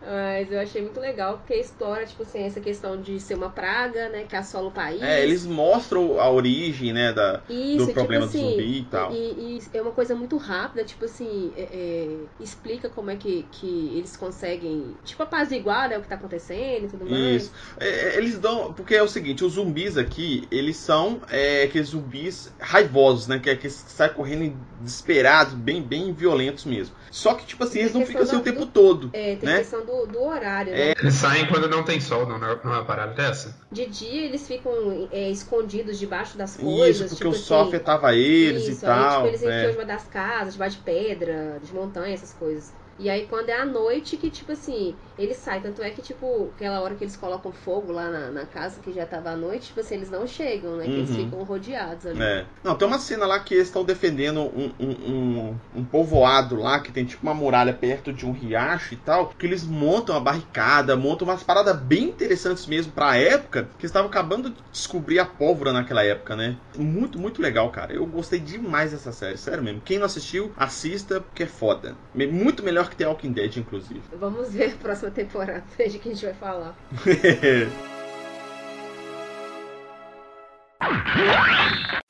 mas 0.00 0.50
eu 0.50 0.58
achei 0.58 0.82
muito 0.82 0.98
legal, 0.98 1.38
porque 1.38 1.54
explora, 1.54 2.04
tipo 2.04 2.22
assim, 2.24 2.42
essa 2.42 2.60
questão 2.60 3.00
de 3.00 3.20
ser 3.20 3.34
uma 3.34 3.50
praga, 3.50 4.08
né, 4.08 4.24
que 4.24 4.34
assola 4.34 4.68
o 4.68 4.72
país. 4.72 5.00
É, 5.00 5.22
eles 5.22 5.46
mostram 5.46 6.18
a 6.20 6.28
origem, 6.28 6.92
né, 6.92 7.12
da, 7.12 7.42
Isso, 7.48 7.86
do 7.86 7.92
problema 7.92 8.26
tipo 8.26 8.38
do 8.38 8.38
assim, 8.38 8.50
zumbi 8.50 8.78
e 8.80 8.84
tal. 8.84 9.12
E, 9.12 9.58
e 9.58 9.62
é 9.72 9.82
uma 9.82 9.92
coisa 9.92 10.14
muito 10.14 10.36
rápida, 10.36 10.84
tipo 10.84 11.04
assim, 11.04 11.52
é- 11.56 11.68
é, 11.72 12.18
explica 12.42 12.88
como 12.90 13.10
é 13.10 13.16
que, 13.16 13.44
que 13.44 13.96
eles 13.96 14.16
conseguem, 14.16 14.96
tipo, 15.04 15.22
apaziguar 15.22 15.88
né, 15.88 15.98
o 15.98 16.02
que 16.02 16.08
tá 16.08 16.14
acontecendo 16.16 16.86
e 16.86 16.88
tudo 16.88 17.04
mais. 17.06 17.42
Isso. 17.44 17.52
É, 17.78 18.16
eles 18.16 18.38
dão. 18.38 18.72
Porque 18.72 18.94
é 18.94 19.02
o 19.02 19.08
seguinte, 19.08 19.44
os 19.44 19.51
zumbis 19.52 19.96
aqui, 19.96 20.46
eles 20.50 20.76
são 20.76 21.20
é, 21.30 21.64
aqueles 21.64 21.88
zumbis 21.88 22.52
raivosos, 22.60 23.26
né? 23.26 23.38
Que 23.38 23.50
é 23.50 23.52
aqueles 23.54 23.82
que 23.82 23.90
saem 23.92 24.12
correndo 24.12 24.56
desesperados, 24.80 25.54
bem, 25.54 25.82
bem 25.82 26.12
violentos 26.12 26.64
mesmo. 26.64 26.94
Só 27.10 27.34
que, 27.34 27.46
tipo 27.46 27.64
assim, 27.64 27.80
eles 27.80 27.92
não 27.94 28.04
ficam 28.06 28.22
assim 28.22 28.36
o 28.36 28.40
tempo 28.40 28.60
do- 28.60 28.72
todo. 28.72 29.10
É, 29.12 29.36
tem 29.36 29.48
né? 29.48 29.58
questão 29.58 29.84
do, 29.84 30.06
do 30.06 30.22
horário, 30.22 30.72
É. 30.72 30.88
né? 30.88 30.94
Eles 31.00 31.14
saem 31.14 31.46
quando 31.46 31.68
não 31.68 31.82
tem 31.82 32.00
sol, 32.00 32.26
não, 32.26 32.38
não 32.38 32.48
é 32.48 32.54
uma 32.64 32.84
parada 32.84 33.12
dessa? 33.14 33.54
De 33.70 33.86
dia 33.86 34.22
eles 34.26 34.46
ficam 34.46 35.08
é, 35.10 35.30
escondidos 35.30 35.98
debaixo 35.98 36.36
das 36.36 36.56
coisas. 36.56 36.96
Isso, 36.96 37.04
porque 37.04 37.16
tipo 37.16 37.30
o 37.30 37.34
sol 37.34 37.60
assim, 37.62 37.68
afetava 37.68 38.14
eles 38.14 38.62
isso, 38.62 38.72
e 38.72 38.86
tal. 38.86 38.98
Aí, 39.00 39.14
tipo, 39.14 39.26
eles 39.28 39.42
enfiam 39.42 39.70
debaixo 39.70 39.86
das 39.88 40.08
casas, 40.08 40.52
debaixo 40.54 40.76
de 40.76 40.82
pedra, 40.82 41.60
de 41.62 41.72
montanha, 41.74 42.14
essas 42.14 42.32
coisas. 42.32 42.72
E 42.98 43.08
aí 43.10 43.26
quando 43.26 43.48
é 43.50 43.54
à 43.60 43.64
noite 43.66 44.16
que, 44.16 44.30
tipo 44.30 44.52
assim, 44.52 44.98
eles 45.18 45.36
saem. 45.38 45.62
Tanto 45.62 45.82
é 45.82 45.90
que, 45.90 46.02
tipo, 46.02 46.50
aquela 46.54 46.80
hora 46.80 46.94
que 46.94 47.04
eles 47.04 47.16
colocam 47.16 47.52
fogo 47.52 47.92
lá 47.92 48.10
na, 48.10 48.30
na 48.30 48.46
casa 48.46 48.80
que 48.80 48.92
já 48.92 49.06
tava 49.06 49.30
à 49.30 49.36
noite, 49.36 49.66
tipo 49.68 49.80
assim, 49.80 49.94
eles 49.96 50.10
não 50.10 50.26
chegam, 50.26 50.76
né? 50.76 50.88
Que 50.88 51.00
eles 51.00 51.10
Uhum. 51.10 51.24
ficam 51.24 51.42
rodeados 51.44 52.06
ali. 52.06 52.20
É. 52.22 52.46
Não, 52.62 52.76
tem 52.76 52.86
uma 52.86 52.98
cena 52.98 53.24
lá 53.26 53.40
que 53.40 53.54
eles 53.54 53.68
estão 53.68 53.84
defendendo 53.84 54.40
um, 54.42 54.74
um, 54.78 55.48
um, 55.50 55.60
um 55.74 55.84
povoado 55.84 56.56
lá, 56.56 56.78
que 56.80 56.92
tem 56.92 57.06
tipo 57.06 57.22
uma 57.22 57.32
muralha 57.34 57.72
perto 57.72 58.12
de 58.12 58.26
um 58.26 58.32
riacho 58.32 58.92
e 58.94 58.96
tal, 58.98 59.30
que 59.38 59.46
eles 59.46 59.64
montam 59.64 60.14
a 60.14 60.20
barricada, 60.20 60.94
montam 60.94 61.26
umas 61.26 61.42
paradas 61.42 61.74
bem 61.80 62.04
interessantes 62.10 62.66
mesmo 62.66 62.92
pra 62.92 63.16
época, 63.16 63.70
que 63.78 63.86
estavam 63.86 64.08
acabando 64.10 64.50
de 64.50 64.62
descobrir 64.70 65.18
a 65.20 65.24
pólvora 65.24 65.72
naquela 65.72 66.04
época, 66.04 66.36
né? 66.36 66.58
Muito, 66.76 67.18
muito 67.18 67.40
legal, 67.40 67.70
cara. 67.70 67.92
Eu 67.94 68.06
gostei 68.06 68.38
demais 68.38 68.92
dessa 68.92 69.10
série, 69.12 69.38
sério 69.38 69.62
mesmo. 69.62 69.80
Quem 69.80 69.98
não 69.98 70.06
assistiu, 70.06 70.52
assista, 70.56 71.20
porque 71.20 71.44
é 71.44 71.46
foda. 71.46 71.96
Muito 72.14 72.62
melhor 72.62 72.81
que 72.90 72.96
The 72.96 73.06
Walking 73.06 73.32
Dead, 73.32 73.56
inclusive. 73.56 74.00
Vamos 74.18 74.52
ver 74.52 74.72
a 74.72 74.76
próxima 74.76 75.10
temporada, 75.10 75.64
de 75.78 75.98
que 75.98 76.08
a 76.08 76.12
gente 76.12 76.24
vai 76.24 76.34
falar. 76.34 76.76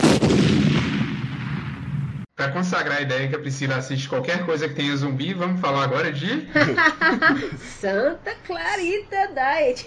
Pra 2.42 2.50
consagrar 2.50 2.98
a 2.98 3.00
ideia 3.02 3.28
que 3.28 3.36
a 3.36 3.38
Priscila 3.38 3.76
assiste 3.76 4.08
qualquer 4.08 4.44
coisa 4.44 4.68
que 4.68 4.74
tenha 4.74 4.96
zumbi, 4.96 5.32
vamos 5.32 5.60
falar 5.60 5.84
agora 5.84 6.10
de. 6.10 6.48
Santa 7.80 8.34
Clarita 8.44 9.28
Diet. 9.32 9.86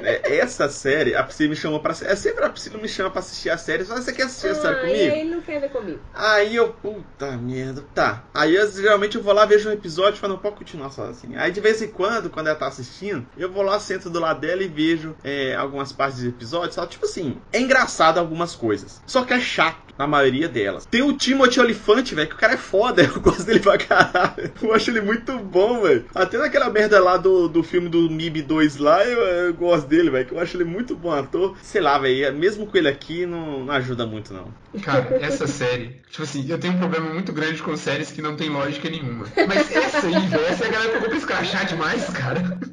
É, 0.00 0.36
essa 0.36 0.68
série, 0.68 1.16
a 1.16 1.24
Priscila 1.24 1.50
me 1.50 1.56
chamou 1.56 1.80
pra. 1.80 1.90
É 2.02 2.14
sempre 2.14 2.44
a 2.44 2.50
Priscila 2.50 2.78
me 2.78 2.88
chama 2.88 3.10
pra 3.10 3.18
assistir 3.18 3.50
a 3.50 3.58
série. 3.58 3.84
Fala, 3.84 4.00
você 4.00 4.12
quer 4.12 4.26
assistir 4.26 4.46
a 4.50 4.54
série 4.54 4.76
Ah, 4.76 4.80
comigo? 4.80 4.94
aí 4.94 5.20
ele 5.22 5.30
não 5.34 5.40
quer 5.40 5.60
ver 5.60 5.70
comigo. 5.70 5.98
Aí 6.14 6.54
eu, 6.54 6.72
puta 6.72 7.32
merda, 7.36 7.84
tá. 7.92 8.22
Aí 8.32 8.54
eu, 8.54 8.70
geralmente 8.70 9.16
eu 9.16 9.22
vou 9.22 9.32
lá, 9.34 9.44
vejo 9.44 9.68
um 9.68 9.72
episódio 9.72 10.18
e 10.18 10.20
falo, 10.20 10.34
não 10.34 10.40
pode 10.40 10.54
continuar 10.54 10.90
sozinho. 10.90 11.36
Aí 11.36 11.50
de 11.50 11.60
vez 11.60 11.82
em 11.82 11.88
quando, 11.88 12.30
quando 12.30 12.46
ela 12.46 12.56
tá 12.56 12.68
assistindo, 12.68 13.26
eu 13.36 13.50
vou 13.50 13.64
lá, 13.64 13.80
sento 13.80 14.08
do 14.08 14.20
lado 14.20 14.38
dela 14.40 14.62
e 14.62 14.68
vejo 14.68 15.16
é, 15.24 15.56
algumas 15.56 15.92
partes 15.92 16.22
do 16.22 16.28
episódio, 16.28 16.72
sabe? 16.74 16.92
Tipo 16.92 17.06
assim, 17.06 17.38
é 17.52 17.58
engraçado 17.58 18.18
algumas 18.18 18.54
coisas. 18.54 19.02
Só 19.04 19.24
que 19.24 19.34
é 19.34 19.40
chato. 19.40 19.87
Na 19.98 20.06
maioria 20.06 20.48
delas. 20.48 20.86
Tem 20.86 21.02
o 21.02 21.12
Timothy 21.12 21.60
Olifante, 21.60 22.14
velho, 22.14 22.28
que 22.28 22.34
o 22.34 22.38
cara 22.38 22.54
é 22.54 22.56
foda, 22.56 23.02
eu 23.02 23.20
gosto 23.20 23.44
dele 23.44 23.60
pra 23.60 23.76
caralho. 23.76 24.52
Eu 24.62 24.72
acho 24.72 24.90
ele 24.90 25.00
muito 25.00 25.36
bom, 25.38 25.82
velho. 25.82 26.04
Até 26.14 26.38
naquela 26.38 26.70
merda 26.70 27.00
lá 27.00 27.16
do, 27.16 27.48
do 27.48 27.62
filme 27.62 27.88
do 27.88 28.08
MIB 28.08 28.42
2 28.42 28.76
lá, 28.76 29.04
eu, 29.04 29.20
eu 29.20 29.54
gosto 29.54 29.88
dele, 29.88 30.10
velho, 30.10 30.26
que 30.26 30.32
eu 30.32 30.40
acho 30.40 30.56
ele 30.56 30.64
muito 30.64 30.94
bom 30.94 31.10
ator. 31.10 31.56
Sei 31.62 31.80
lá, 31.80 31.98
velho, 31.98 32.32
mesmo 32.36 32.66
com 32.66 32.76
ele 32.76 32.88
aqui, 32.88 33.26
não, 33.26 33.64
não 33.64 33.74
ajuda 33.74 34.06
muito, 34.06 34.32
não. 34.32 34.52
Cara, 34.82 35.18
essa 35.20 35.46
série, 35.46 36.00
tipo 36.10 36.22
assim, 36.22 36.46
eu 36.48 36.58
tenho 36.58 36.74
um 36.74 36.78
problema 36.78 37.12
muito 37.12 37.32
grande 37.32 37.62
com 37.62 37.76
séries 37.76 38.12
que 38.12 38.22
não 38.22 38.36
tem 38.36 38.48
lógica 38.48 38.88
nenhuma. 38.88 39.26
Mas 39.48 39.74
essa 39.74 40.06
aí, 40.06 40.26
velho, 40.26 40.44
essa 40.46 40.64
é 40.64 40.68
a 40.68 40.70
galera 40.70 40.92
pegou 40.92 41.08
pra 41.08 41.18
escrachar 41.18 41.66
demais, 41.66 42.08
cara. 42.10 42.58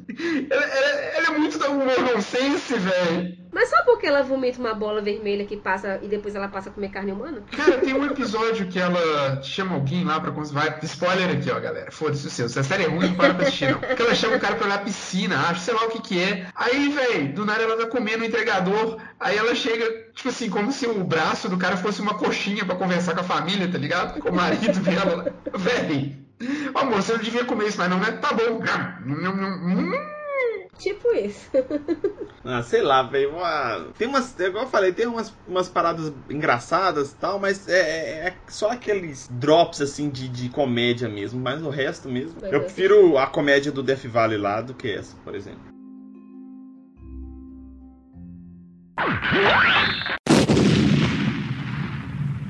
Ela, 0.48 0.64
ela, 0.64 0.88
ela 0.88 1.26
é 1.26 1.38
muito 1.38 1.58
da 1.58 1.68
humor 1.68 2.00
nonsense, 2.00 2.72
velho. 2.74 3.36
Mas 3.56 3.70
só 3.70 3.84
porque 3.84 4.06
ela 4.06 4.22
vomita 4.22 4.60
uma 4.60 4.74
bola 4.74 5.00
vermelha 5.00 5.46
que 5.46 5.56
passa 5.56 5.98
e 6.02 6.08
depois 6.08 6.34
ela 6.34 6.46
passa 6.46 6.68
a 6.68 6.72
comer 6.72 6.90
carne 6.90 7.10
humana? 7.10 7.42
Cara, 7.56 7.78
tem 7.78 7.94
um 7.94 8.04
episódio 8.04 8.66
que 8.66 8.78
ela 8.78 9.42
chama 9.42 9.76
alguém 9.76 10.04
lá 10.04 10.20
pra 10.20 10.30
vai 10.30 10.78
Spoiler 10.82 11.30
aqui, 11.30 11.50
ó, 11.50 11.58
galera. 11.58 11.90
Foda-se 11.90 12.26
o 12.26 12.30
seu. 12.30 12.50
Se 12.50 12.58
a 12.58 12.62
série 12.62 12.84
é 12.84 12.86
ruim, 12.86 13.14
para 13.14 13.32
pra 13.32 13.46
assistir, 13.46 13.70
não. 13.70 13.78
Que 13.78 14.02
ela 14.02 14.14
chama 14.14 14.36
o 14.36 14.40
cara 14.40 14.56
pra 14.56 14.66
olhar 14.66 14.74
a 14.74 14.82
piscina, 14.82 15.38
acho, 15.48 15.60
sei 15.60 15.72
lá 15.72 15.86
o 15.86 15.88
que 15.88 16.02
que 16.02 16.22
é. 16.22 16.48
Aí, 16.54 16.90
velho, 16.90 17.32
do 17.32 17.46
nada 17.46 17.62
ela 17.62 17.78
tá 17.78 17.86
comendo 17.86 18.24
o 18.24 18.26
entregador. 18.26 18.98
Aí 19.18 19.38
ela 19.38 19.54
chega, 19.54 19.86
tipo 20.14 20.28
assim, 20.28 20.50
como 20.50 20.70
se 20.70 20.86
o 20.86 21.02
braço 21.02 21.48
do 21.48 21.56
cara 21.56 21.78
fosse 21.78 22.02
uma 22.02 22.12
coxinha 22.12 22.62
pra 22.62 22.76
conversar 22.76 23.14
com 23.14 23.20
a 23.20 23.24
família, 23.24 23.72
tá 23.72 23.78
ligado? 23.78 24.20
Com 24.20 24.28
o 24.28 24.34
marido 24.34 24.80
dela. 24.80 25.34
Véi. 25.54 26.14
Amor, 26.74 26.96
você 26.96 27.14
não 27.14 27.20
devia 27.20 27.46
comer 27.46 27.68
isso, 27.68 27.78
mas 27.78 27.88
não, 27.88 27.98
né? 27.98 28.12
Tá 28.20 28.34
bom. 28.34 28.60
Hum. 29.06 30.15
Tipo 30.78 31.14
isso. 31.14 31.50
ah, 32.44 32.62
sei 32.62 32.82
lá, 32.82 33.02
velho. 33.02 33.32
Tem 33.96 34.06
umas. 34.06 34.38
Igual 34.38 34.64
eu 34.64 34.70
falei, 34.70 34.92
tem 34.92 35.06
umas, 35.06 35.32
umas 35.46 35.68
paradas 35.68 36.12
engraçadas 36.28 37.12
e 37.12 37.16
tal, 37.16 37.38
mas 37.38 37.68
é, 37.68 37.80
é, 37.80 38.28
é, 38.28 38.36
só 38.48 38.70
aqueles 38.70 39.28
drops 39.30 39.80
assim 39.80 40.10
de, 40.10 40.28
de 40.28 40.48
comédia 40.48 41.08
mesmo. 41.08 41.40
Mas 41.40 41.62
o 41.62 41.70
resto 41.70 42.08
mesmo. 42.08 42.38
eu 42.42 42.60
prefiro 42.60 43.18
a 43.18 43.26
comédia 43.26 43.72
do 43.72 43.82
Death 43.82 44.04
Valley 44.06 44.38
lá 44.38 44.60
do 44.60 44.74
que 44.74 44.90
essa, 44.90 45.16
por 45.24 45.34
exemplo. 45.34 45.76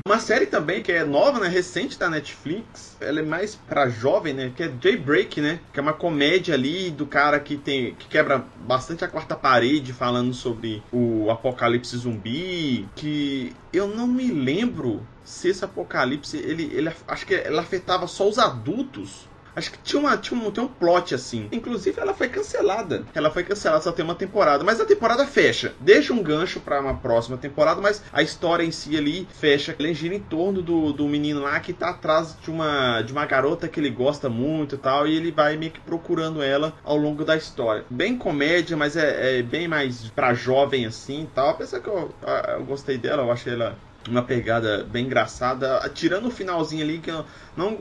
Uma 0.07 0.21
série 0.21 0.47
também 0.47 0.85
que 0.85 0.93
é 0.93 1.05
nova, 1.05 1.41
né, 1.41 1.49
recente 1.49 1.99
da 1.99 2.09
Netflix, 2.09 2.97
ela 3.01 3.19
é 3.19 3.25
mais 3.25 3.57
pra 3.57 3.89
jovem, 3.89 4.33
né, 4.33 4.53
que 4.55 4.63
é 4.63 4.73
Jailbreak, 4.81 5.41
né, 5.41 5.59
que 5.73 5.81
é 5.81 5.83
uma 5.83 5.93
comédia 5.93 6.55
ali 6.55 6.93
do 6.93 7.05
cara 7.07 7.41
que 7.41 7.57
tem 7.57 7.93
que 7.97 8.07
quebra 8.07 8.45
bastante 8.61 9.05
a 9.05 9.09
quarta 9.09 9.35
parede 9.35 9.93
falando 9.93 10.33
sobre 10.33 10.81
o 10.93 11.29
apocalipse 11.29 11.97
zumbi, 11.97 12.89
que 12.95 13.53
eu 13.73 13.89
não 13.89 14.07
me 14.07 14.31
lembro 14.31 15.05
se 15.25 15.49
esse 15.49 15.65
apocalipse 15.65 16.37
ele, 16.37 16.71
ele 16.73 16.89
acho 17.09 17.27
que 17.27 17.35
ele 17.35 17.59
afetava 17.59 18.07
só 18.07 18.29
os 18.29 18.39
adultos 18.39 19.27
Acho 19.57 19.73
que 19.73 19.79
tinha, 19.79 19.99
uma, 19.99 20.19
tinha, 20.19 20.39
um, 20.39 20.51
tinha 20.51 20.67
um 20.67 20.69
plot 20.69 21.15
assim. 21.15 21.49
Inclusive, 21.51 21.99
ela 21.99 22.13
foi 22.13 22.29
cancelada. 22.29 23.07
Ela 23.15 23.31
foi 23.31 23.43
cancelada, 23.43 23.83
só 23.83 23.91
tem 23.91 24.05
uma 24.05 24.15
temporada. 24.15 24.63
Mas 24.63 24.79
a 24.79 24.85
temporada 24.85 25.27
fecha. 25.27 25.75
Deixa 25.81 26.13
um 26.13 26.23
gancho 26.23 26.61
para 26.61 26.79
uma 26.79 26.95
próxima 26.95 27.39
temporada, 27.39 27.81
mas 27.81 28.03
a 28.13 28.23
história 28.23 28.63
em 28.63 28.71
si 28.71 28.97
ali 28.99 29.27
fecha. 29.33 29.75
Ele 29.79 29.95
gira 29.95 30.15
em 30.15 30.21
torno 30.21 30.61
do, 30.61 30.93
do 30.93 31.09
menino 31.09 31.41
lá 31.41 31.59
que 31.59 31.73
tá 31.73 31.89
atrás 31.89 32.37
de 32.39 32.51
uma, 32.51 33.01
de 33.01 33.13
uma 33.13 33.25
garota 33.25 33.67
que 33.67 33.81
ele 33.81 33.89
gosta 33.89 34.29
muito 34.29 34.75
e 34.75 34.79
tal. 34.79 35.09
E 35.09 35.17
ele 35.17 35.33
vai 35.33 35.57
meio 35.57 35.73
que 35.73 35.81
procurando 35.81 36.43
ela 36.43 36.75
ao 36.85 36.99
longo 36.99 37.25
da 37.25 37.35
história. 37.35 37.87
Bem 37.89 38.19
comédia, 38.19 38.77
mas 38.77 38.95
é, 38.95 39.39
é 39.39 39.43
bem 39.43 39.67
mais 39.67 40.11
pra 40.11 40.35
jovem 40.35 40.85
assim 40.85 41.23
e 41.23 41.27
tal. 41.29 41.51
Apesar 41.51 41.81
que 41.81 41.89
eu, 41.89 42.15
eu 42.49 42.65
gostei 42.67 42.99
dela, 42.99 43.23
eu 43.23 43.33
achei 43.33 43.55
ela 43.55 43.75
uma 44.11 44.23
pegada 44.23 44.85
bem 44.85 45.07
engraçada, 45.07 45.81
tirando 45.95 46.27
o 46.27 46.31
finalzinho 46.31 46.83
ali 46.83 46.99
que 46.99 47.11
eu 47.11 47.25
não, 47.57 47.77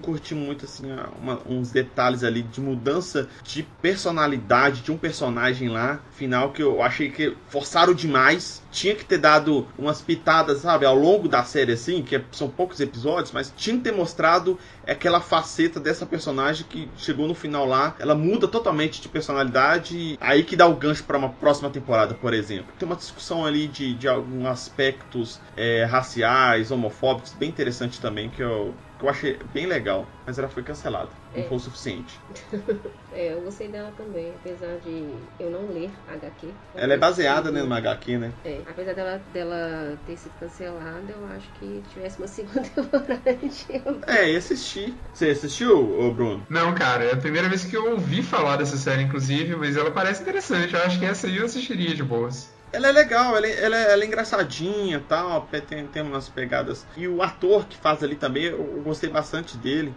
curti 0.00 0.34
muito 0.34 0.64
assim 0.64 0.86
uma, 1.20 1.40
uns 1.46 1.70
detalhes 1.70 2.24
ali 2.24 2.42
de 2.42 2.60
mudança 2.60 3.28
de 3.44 3.62
personalidade 3.62 4.82
de 4.82 4.92
um 4.92 4.98
personagem 4.98 5.68
lá, 5.68 6.00
final 6.12 6.52
que 6.52 6.62
eu 6.62 6.82
achei 6.82 7.10
que 7.10 7.36
forçaram 7.48 7.94
demais, 7.94 8.61
tinha 8.72 8.94
que 8.94 9.04
ter 9.04 9.18
dado 9.18 9.68
umas 9.78 10.00
pitadas, 10.00 10.58
sabe, 10.58 10.86
ao 10.86 10.96
longo 10.96 11.28
da 11.28 11.44
série 11.44 11.72
assim, 11.72 12.02
que 12.02 12.20
são 12.32 12.48
poucos 12.48 12.80
episódios, 12.80 13.30
mas 13.30 13.52
tinha 13.54 13.76
que 13.76 13.82
ter 13.82 13.92
mostrado 13.92 14.58
aquela 14.86 15.20
faceta 15.20 15.78
dessa 15.78 16.06
personagem 16.06 16.66
que 16.68 16.88
chegou 16.96 17.28
no 17.28 17.34
final 17.34 17.66
lá, 17.66 17.94
ela 17.98 18.14
muda 18.14 18.48
totalmente 18.48 19.00
de 19.00 19.08
personalidade, 19.08 20.16
aí 20.20 20.42
que 20.42 20.56
dá 20.56 20.66
o 20.66 20.74
gancho 20.74 21.04
para 21.04 21.18
uma 21.18 21.28
próxima 21.28 21.70
temporada, 21.70 22.14
por 22.14 22.32
exemplo. 22.32 22.72
Tem 22.78 22.88
uma 22.88 22.96
discussão 22.96 23.44
ali 23.44 23.68
de, 23.68 23.94
de 23.94 24.08
alguns 24.08 24.46
aspectos 24.46 25.38
é, 25.56 25.84
raciais, 25.84 26.70
homofóbicos, 26.70 27.34
bem 27.34 27.50
interessante 27.50 28.00
também, 28.00 28.30
que 28.30 28.42
eu, 28.42 28.74
que 28.98 29.04
eu 29.04 29.10
achei 29.10 29.38
bem 29.52 29.66
legal, 29.66 30.06
mas 30.26 30.38
ela 30.38 30.48
foi 30.48 30.62
cancelada. 30.62 31.10
É. 31.34 31.40
Não 31.40 31.48
foi 31.48 31.56
o 31.56 31.60
suficiente. 31.60 32.18
é, 33.12 33.32
eu 33.32 33.40
gostei 33.42 33.68
dela 33.68 33.92
também, 33.96 34.30
apesar 34.30 34.78
de 34.78 35.14
eu 35.40 35.50
não 35.50 35.66
ler 35.72 35.90
HQ. 36.08 36.48
Ela 36.74 36.94
é 36.94 36.96
baseada 36.96 37.50
né, 37.50 37.62
numa 37.62 37.78
HQ, 37.78 38.18
né? 38.18 38.32
É, 38.44 38.60
apesar 38.68 38.94
dela, 38.94 39.18
dela 39.18 39.96
ter 40.04 40.16
sido 40.16 40.34
cancelada, 40.36 41.12
eu 41.12 41.24
acho 41.26 41.52
que 41.52 41.82
tivesse 41.82 42.18
uma 42.18 42.26
segunda 42.28 42.62
temporada. 42.68 43.22
é, 44.06 44.30
e 44.32 44.36
assisti. 44.36 45.00
Você 45.12 45.30
assistiu, 45.30 46.12
Bruno? 46.14 46.46
Não, 46.50 46.74
cara, 46.74 47.04
é 47.04 47.12
a 47.12 47.16
primeira 47.16 47.48
vez 47.48 47.64
que 47.64 47.76
eu 47.76 47.92
ouvi 47.92 48.22
falar 48.22 48.56
dessa 48.56 48.76
série, 48.76 49.02
inclusive, 49.02 49.56
mas 49.56 49.76
ela 49.76 49.90
parece 49.92 50.22
interessante. 50.22 50.74
Eu 50.74 50.82
acho 50.82 50.98
que 50.98 51.04
essa 51.04 51.26
aí 51.26 51.36
eu 51.36 51.44
assistiria 51.46 51.94
de 51.94 52.02
boas. 52.02 52.51
Ela 52.72 52.88
é 52.88 52.92
legal, 52.92 53.36
ela 53.36 53.46
é, 53.46 53.64
ela 53.64 53.76
é, 53.76 53.92
ela 53.92 54.02
é 54.02 54.06
engraçadinha 54.06 55.02
tal, 55.08 55.48
tem, 55.68 55.86
tem 55.86 56.02
umas 56.02 56.28
pegadas. 56.28 56.86
E 56.96 57.06
o 57.06 57.22
ator 57.22 57.66
que 57.66 57.76
faz 57.76 58.02
ali 58.02 58.16
também, 58.16 58.44
eu, 58.44 58.58
eu 58.76 58.82
gostei 58.82 59.10
bastante 59.10 59.56
dele, 59.56 59.94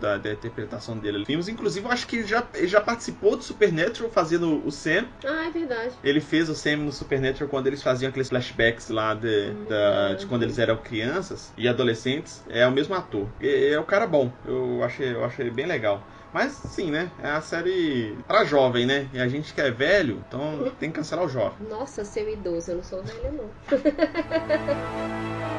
da, 0.00 0.18
da, 0.18 0.32
interpretação 0.32 0.96
dele. 0.98 1.24
Filmes, 1.24 1.48
inclusive, 1.48 1.86
eu 1.86 1.90
acho 1.90 2.06
que 2.06 2.16
ele 2.16 2.26
já, 2.26 2.46
ele 2.54 2.68
já 2.68 2.80
participou 2.80 3.36
do 3.36 3.42
Supernatural 3.42 4.10
fazendo 4.10 4.62
o 4.66 4.70
Sam. 4.70 5.06
Ah, 5.24 5.46
é 5.46 5.50
verdade. 5.50 5.94
Ele 6.04 6.20
fez 6.20 6.48
o 6.48 6.54
Sam 6.54 6.76
no 6.76 6.92
Supernatural 6.92 7.48
quando 7.48 7.66
eles 7.66 7.82
faziam 7.82 8.10
aqueles 8.10 8.28
flashbacks 8.28 8.88
lá 8.88 9.14
de, 9.14 9.50
hum, 9.50 9.64
da, 9.68 10.14
de 10.14 10.26
quando 10.26 10.42
eles 10.42 10.58
eram 10.58 10.76
crianças 10.76 11.52
e 11.56 11.68
adolescentes. 11.68 12.42
É 12.48 12.66
o 12.66 12.72
mesmo 12.72 12.94
ator. 12.94 13.28
É, 13.40 13.70
é 13.70 13.80
o 13.80 13.84
cara 13.84 14.06
bom. 14.06 14.30
Eu 14.44 14.82
achei, 14.84 15.12
eu 15.12 15.24
achei 15.24 15.50
bem 15.50 15.66
legal. 15.66 16.04
Mas 16.32 16.52
sim, 16.52 16.90
né? 16.90 17.10
É 17.22 17.30
a 17.30 17.40
série 17.40 18.16
pra 18.26 18.44
jovem, 18.44 18.86
né? 18.86 19.08
E 19.12 19.18
a 19.18 19.26
gente 19.26 19.52
que 19.52 19.60
é 19.60 19.70
velho, 19.70 20.22
então 20.28 20.70
tem 20.78 20.90
que 20.90 20.96
cancelar 20.96 21.24
o 21.24 21.28
jovem. 21.28 21.66
Nossa, 21.68 22.04
seu 22.04 22.28
idoso, 22.28 22.70
eu 22.70 22.76
não 22.76 22.84
sou 22.84 23.02
velha, 23.02 23.32
não. 23.32 23.50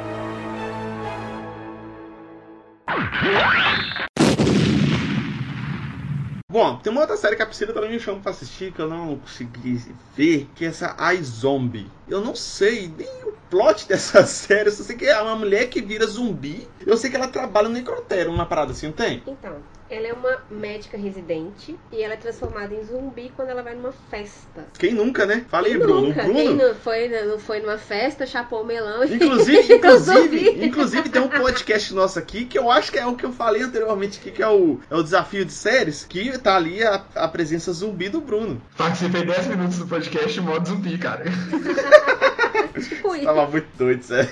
Bom, 6.52 6.78
tem 6.80 6.92
uma 6.92 7.02
outra 7.02 7.16
série 7.16 7.38
que 7.38 7.42
a 7.42 7.46
Priscila 7.46 7.72
também 7.72 7.92
me 7.92 8.00
chama 8.00 8.20
pra 8.20 8.32
assistir 8.32 8.74
que 8.74 8.82
eu 8.82 8.90
não 8.90 9.18
consegui 9.18 9.82
ver, 10.18 10.50
que 10.54 10.66
é 10.66 10.68
essa 10.68 10.94
iZombie. 11.14 11.90
Eu 12.10 12.20
não 12.20 12.36
sei 12.36 12.90
nem 12.98 13.08
o 13.24 13.32
plot 13.50 13.88
dessa 13.90 14.26
série, 14.26 14.68
eu 14.68 14.74
só 14.74 14.84
sei 14.84 14.98
que 14.98 15.06
é 15.06 15.22
uma 15.22 15.38
mulher 15.38 15.70
que 15.70 15.82
vira 15.82 16.06
zumbi. 16.06 16.68
Eu 16.86 16.98
sei 16.98 17.10
que 17.10 17.16
ela 17.16 17.30
trabalha 17.30 17.70
no 17.70 17.74
necrotério, 17.74 18.30
uma 18.30 18.46
parada 18.46 18.74
assim, 18.74 18.88
não 18.88 18.94
tem? 18.94 19.24
Então, 19.26 19.62
ela 19.91 20.08
é 20.08 20.13
uma 20.13 20.41
médica 20.49 20.97
residente 20.97 21.77
e 21.91 22.01
ela 22.01 22.13
é 22.13 22.17
transformada 22.17 22.73
em 22.73 22.82
zumbi 22.84 23.32
quando 23.36 23.49
ela 23.49 23.62
vai 23.62 23.75
numa 23.75 23.91
festa. 24.10 24.65
Quem 24.80 24.93
nunca, 24.93 25.25
né? 25.25 25.45
Fala 25.49 25.67
aí, 25.67 25.77
Bruno. 25.77 26.08
Nunca. 26.08 26.23
Bruno. 26.23 26.39
Quem 26.39 26.56
não 26.56 26.73
foi, 26.73 27.10
não 27.10 27.38
foi 27.38 27.60
numa 27.60 27.77
festa, 27.77 28.25
chapou 28.25 28.62
o 28.62 28.65
melão 28.65 29.04
Inclusive, 29.06 29.73
inclusive, 29.75 30.65
inclusive 30.65 31.10
tem 31.10 31.21
um 31.21 31.27
podcast 31.27 31.93
nosso 31.93 32.17
aqui 32.17 32.45
que 32.45 32.58
eu 32.58 32.71
acho 32.71 32.89
que 32.89 32.97
é 32.97 33.06
o 33.06 33.15
que 33.15 33.25
eu 33.25 33.34
falei 33.34 33.63
anteriormente 33.63 34.17
aqui, 34.19 34.32
que 34.32 34.41
é 34.41 34.47
o, 34.47 34.80
é 34.89 34.95
o 34.95 35.04
desafio 35.04 35.43
de 35.43 35.51
séries, 35.51 36.06
que 36.06 36.38
tá 36.38 36.56
ali 36.56 36.82
a, 36.84 37.04
a 37.15 37.27
presença 37.27 37.73
zumbi 37.73 38.08
do 38.08 38.21
Bruno. 38.21 38.62
Participei 38.77 39.25
10 39.25 39.47
minutos 39.47 39.77
do 39.77 39.88
podcast 39.88 40.39
em 40.39 40.43
modo 40.43 40.69
zumbi, 40.69 40.97
cara. 40.97 41.25
tipo 42.74 43.16
isso. 43.16 43.26
Tava 43.26 43.48
muito 43.48 43.68
doido, 43.78 44.04
sério. 44.04 44.30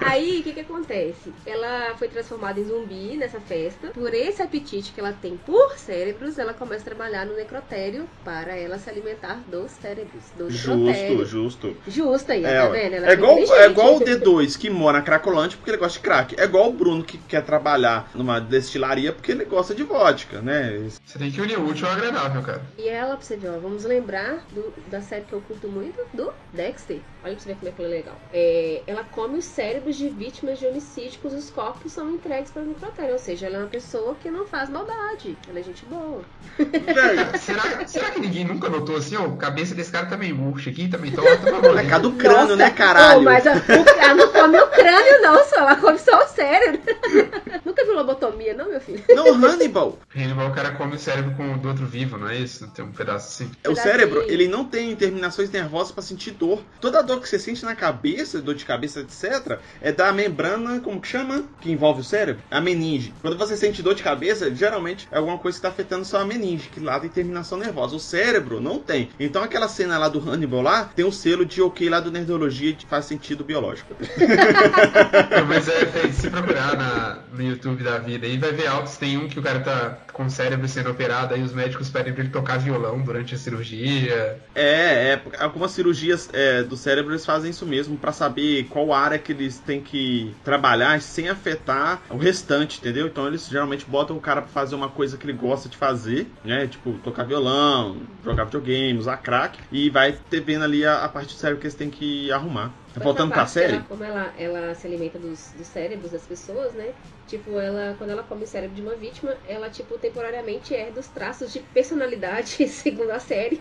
Aí, 0.00 0.40
o 0.40 0.42
que 0.42 0.52
que 0.52 0.60
acontece? 0.60 1.32
Ela 1.46 1.94
foi 1.96 2.08
transformada 2.08 2.58
em 2.58 2.64
zumbi 2.64 3.16
nessa 3.16 3.40
festa. 3.40 3.88
Por 3.88 4.12
esse 4.14 4.42
apetite 4.42 4.92
que 4.92 5.00
ela 5.00 5.12
tem 5.12 5.36
por 5.36 5.78
cérebros, 5.78 6.38
ela 6.38 6.54
começa 6.54 6.82
a 6.82 6.94
trabalhar 6.94 7.26
no 7.26 7.36
necrotério 7.36 8.08
para 8.24 8.56
ela 8.56 8.78
se 8.78 8.88
alimentar 8.88 9.40
dos 9.48 9.70
cérebros. 9.72 10.22
Do 10.36 10.50
justo, 10.50 11.26
justo. 11.26 11.76
Justo 11.86 12.32
aí, 12.32 12.44
é, 12.44 12.60
tá 12.60 12.68
vendo? 12.68 12.94
Ela 12.94 13.10
é, 13.10 13.12
igual, 13.12 13.38
é 13.38 13.66
igual 13.66 13.96
o 13.96 14.00
D2 14.00 14.58
que 14.58 14.70
mora 14.70 14.94
na 14.94 15.02
Cracolândia 15.02 15.56
porque 15.56 15.70
ele 15.70 15.78
gosta 15.78 15.98
de 15.98 16.04
crack. 16.04 16.34
É 16.38 16.44
igual 16.44 16.68
o 16.68 16.72
Bruno 16.72 17.02
que 17.02 17.18
quer 17.18 17.42
trabalhar 17.42 18.10
numa 18.14 18.40
destilaria 18.40 19.12
porque 19.12 19.32
ele 19.32 19.44
gosta 19.44 19.74
de 19.74 19.82
vodka, 19.82 20.40
né? 20.40 20.88
Você 21.04 21.18
tem 21.18 21.30
que 21.30 21.40
unir 21.40 21.58
o 21.58 21.68
útil 21.68 21.86
ao 21.86 21.92
agradável, 21.92 22.42
cara. 22.42 22.62
E 22.78 22.88
ela, 22.88 23.16
pra 23.16 23.24
você 23.24 23.36
ver, 23.36 23.48
ó, 23.50 23.58
vamos 23.58 23.84
lembrar 23.84 24.44
do, 24.52 24.72
da 24.88 25.00
série 25.00 25.24
que 25.24 25.32
eu 25.32 25.40
curto 25.40 25.68
muito, 25.68 26.00
do 26.12 26.32
Dexter. 26.52 27.00
Olha 27.24 27.32
pra 27.36 27.42
você 27.42 27.48
ver 27.48 27.54
como 27.54 27.68
é 27.68 27.72
que 27.72 27.82
ela 27.82 27.90
é 27.90 27.96
legal. 27.96 28.16
É, 28.34 28.82
ela 28.86 29.02
come 29.04 29.38
os 29.38 29.46
cérebros 29.46 29.96
de 29.96 30.10
vítimas 30.10 30.58
de 30.58 30.66
homicídio 30.66 31.18
cujos 31.20 31.48
corpos 31.48 31.90
são 31.90 32.10
entregues 32.10 32.50
para 32.50 32.60
o 32.60 32.66
necrotério. 32.66 33.12
Ou 33.14 33.18
seja, 33.18 33.46
ela 33.46 33.56
é 33.56 33.58
uma 33.60 33.66
pessoa 33.66 34.14
que 34.22 34.30
não 34.30 34.46
faz 34.46 34.68
maldade. 34.68 35.34
Ela 35.48 35.58
é 35.58 35.62
gente 35.62 35.86
boa. 35.86 36.20
Velho, 36.58 37.38
será, 37.38 37.86
será 37.86 38.10
que 38.10 38.20
ninguém 38.20 38.44
nunca 38.44 38.68
notou 38.68 38.96
assim, 38.96 39.16
ó, 39.16 39.24
a 39.24 39.36
cabeça 39.38 39.74
desse 39.74 39.90
cara 39.90 40.04
tá 40.04 40.18
meio 40.18 40.36
murcha 40.36 40.68
aqui, 40.68 40.86
tá 40.86 40.98
meio 40.98 41.14
torta, 41.14 41.48
É 41.80 41.86
cada 41.88 42.00
do 42.00 42.12
crânio, 42.12 42.56
né, 42.56 42.68
caralho? 42.70 43.20
Pô, 43.20 43.24
mas 43.24 43.46
a, 43.46 43.52
ela 43.52 44.14
não 44.14 44.30
come 44.30 44.58
o 44.60 44.66
crânio, 44.68 45.22
não, 45.22 45.44
só. 45.46 45.56
Ela 45.56 45.76
come 45.76 45.98
só 45.98 46.24
o 46.24 46.28
cérebro. 46.28 46.82
Nunca 47.64 47.84
viu 47.86 47.94
lobotomia, 47.94 48.52
não, 48.52 48.68
meu 48.68 48.80
filho? 48.80 49.02
Não, 49.08 49.32
Hannibal. 49.32 49.98
Hannibal, 50.14 50.48
o 50.48 50.54
cara 50.54 50.72
come 50.72 50.96
o 50.96 50.98
cérebro 50.98 51.34
com 51.34 51.54
o 51.54 51.58
do 51.58 51.68
outro 51.68 51.86
vivo, 51.86 52.18
não 52.18 52.28
é 52.28 52.36
isso? 52.36 52.68
Tem 52.72 52.84
um 52.84 52.92
pedaço 52.92 53.28
assim. 53.28 53.44
O 53.44 53.68
Pedacinho. 53.68 53.82
cérebro, 53.82 54.22
ele 54.28 54.46
não 54.46 54.64
tem 54.66 54.94
terminações 54.94 55.50
nervosas 55.50 55.90
pra 55.90 56.02
sentir 56.02 56.32
dor. 56.32 56.62
Toda 56.80 56.93
dor 57.02 57.20
que 57.20 57.28
você 57.28 57.38
sente 57.38 57.64
na 57.64 57.74
cabeça, 57.74 58.40
dor 58.40 58.54
de 58.54 58.64
cabeça, 58.64 59.00
etc., 59.00 59.58
é 59.80 59.92
da 59.92 60.12
membrana, 60.12 60.80
como 60.80 61.00
que 61.00 61.08
chama? 61.08 61.44
Que 61.60 61.70
envolve 61.70 62.00
o 62.00 62.04
cérebro? 62.04 62.42
A 62.50 62.60
meninge. 62.60 63.14
Quando 63.20 63.36
você 63.38 63.56
sente 63.56 63.82
dor 63.82 63.94
de 63.94 64.02
cabeça, 64.02 64.54
geralmente 64.54 65.08
é 65.10 65.16
alguma 65.16 65.38
coisa 65.38 65.58
que 65.58 65.62
tá 65.62 65.68
afetando 65.68 66.04
só 66.04 66.20
a 66.20 66.24
meninge, 66.24 66.68
que 66.68 66.80
lá 66.80 66.98
tem 67.00 67.10
terminação 67.10 67.58
nervosa. 67.58 67.96
O 67.96 68.00
cérebro 68.00 68.60
não 68.60 68.78
tem. 68.78 69.10
Então 69.18 69.42
aquela 69.42 69.68
cena 69.68 69.98
lá 69.98 70.08
do 70.08 70.18
Hannibal 70.20 70.62
lá, 70.62 70.84
tem 70.94 71.04
um 71.04 71.12
selo 71.12 71.44
de 71.44 71.60
ok 71.62 71.88
lá 71.88 72.00
do 72.00 72.10
Nerdologia 72.10 72.74
que 72.74 72.86
faz 72.86 73.04
sentido 73.06 73.44
biológico. 73.44 73.94
Mas 75.48 75.68
é, 75.68 75.84
tem- 75.86 76.12
se 76.12 76.30
procurar 76.30 76.76
na, 76.76 77.18
no 77.32 77.42
YouTube 77.42 77.82
da 77.82 77.98
vida 77.98 78.26
aí, 78.26 78.38
vai 78.38 78.52
ver 78.52 78.66
altos. 78.66 78.96
Tem 78.96 79.16
um 79.16 79.28
que 79.28 79.38
o 79.38 79.42
cara 79.42 79.60
tá 79.60 79.98
com 80.12 80.26
o 80.26 80.30
cérebro 80.30 80.68
sendo 80.68 80.90
operado, 80.90 81.34
aí 81.34 81.42
os 81.42 81.52
médicos 81.52 81.90
pedem 81.90 82.12
pra 82.12 82.22
ele 82.22 82.32
tocar 82.32 82.58
violão 82.58 83.00
durante 83.02 83.34
a 83.34 83.38
cirurgia. 83.38 84.38
É, 84.54 85.12
é, 85.14 85.22
algumas 85.38 85.72
cirurgias 85.72 86.28
é, 86.32 86.62
do 86.62 86.76
cérebro 86.84 87.12
eles 87.12 87.24
fazem 87.24 87.50
isso 87.50 87.64
mesmo 87.66 87.96
pra 87.96 88.12
saber 88.12 88.64
qual 88.68 88.92
área 88.92 89.18
que 89.18 89.32
eles 89.32 89.58
têm 89.58 89.80
que 89.80 90.34
trabalhar 90.44 91.00
sem 91.00 91.28
afetar 91.28 92.02
o 92.10 92.16
restante, 92.16 92.78
entendeu? 92.78 93.06
Então 93.06 93.26
eles 93.26 93.48
geralmente 93.48 93.86
botam 93.86 94.16
o 94.16 94.20
cara 94.20 94.42
pra 94.42 94.50
fazer 94.50 94.74
uma 94.74 94.88
coisa 94.88 95.16
que 95.16 95.24
ele 95.24 95.32
gosta 95.32 95.68
de 95.68 95.76
fazer, 95.76 96.30
né? 96.44 96.66
Tipo, 96.66 96.92
tocar 97.02 97.24
violão, 97.24 97.96
jogar 98.22 98.44
videogame, 98.44 98.98
usar 98.98 99.16
crack, 99.16 99.58
e 99.72 99.88
vai 99.88 100.12
ter 100.12 100.40
vendo 100.40 100.64
ali 100.64 100.84
a, 100.84 101.04
a 101.04 101.08
parte 101.08 101.34
do 101.34 101.38
cérebro 101.38 101.60
que 101.60 101.66
eles 101.66 101.74
têm 101.74 101.90
que 101.90 102.30
arrumar. 102.30 102.70
Tá 102.94 103.04
Outra 103.08 103.26
pra 103.26 103.44
série? 103.44 103.74
Ela, 103.74 103.84
como 103.84 104.04
ela, 104.04 104.32
ela 104.38 104.74
se 104.74 104.86
alimenta 104.86 105.18
dos, 105.18 105.52
dos 105.52 105.66
cérebros 105.66 106.12
das 106.12 106.24
pessoas, 106.26 106.74
né? 106.74 106.94
Tipo, 107.26 107.58
ela, 107.58 107.96
quando 107.98 108.10
ela 108.10 108.22
come 108.22 108.44
o 108.44 108.46
cérebro 108.46 108.76
de 108.76 108.82
uma 108.82 108.94
vítima, 108.94 109.36
ela, 109.44 109.68
tipo, 109.68 109.98
temporariamente 109.98 110.72
herda 110.74 111.00
os 111.00 111.08
traços 111.08 111.52
de 111.52 111.58
personalidade, 111.58 112.66
segundo 112.68 113.10
a 113.10 113.18
série, 113.18 113.60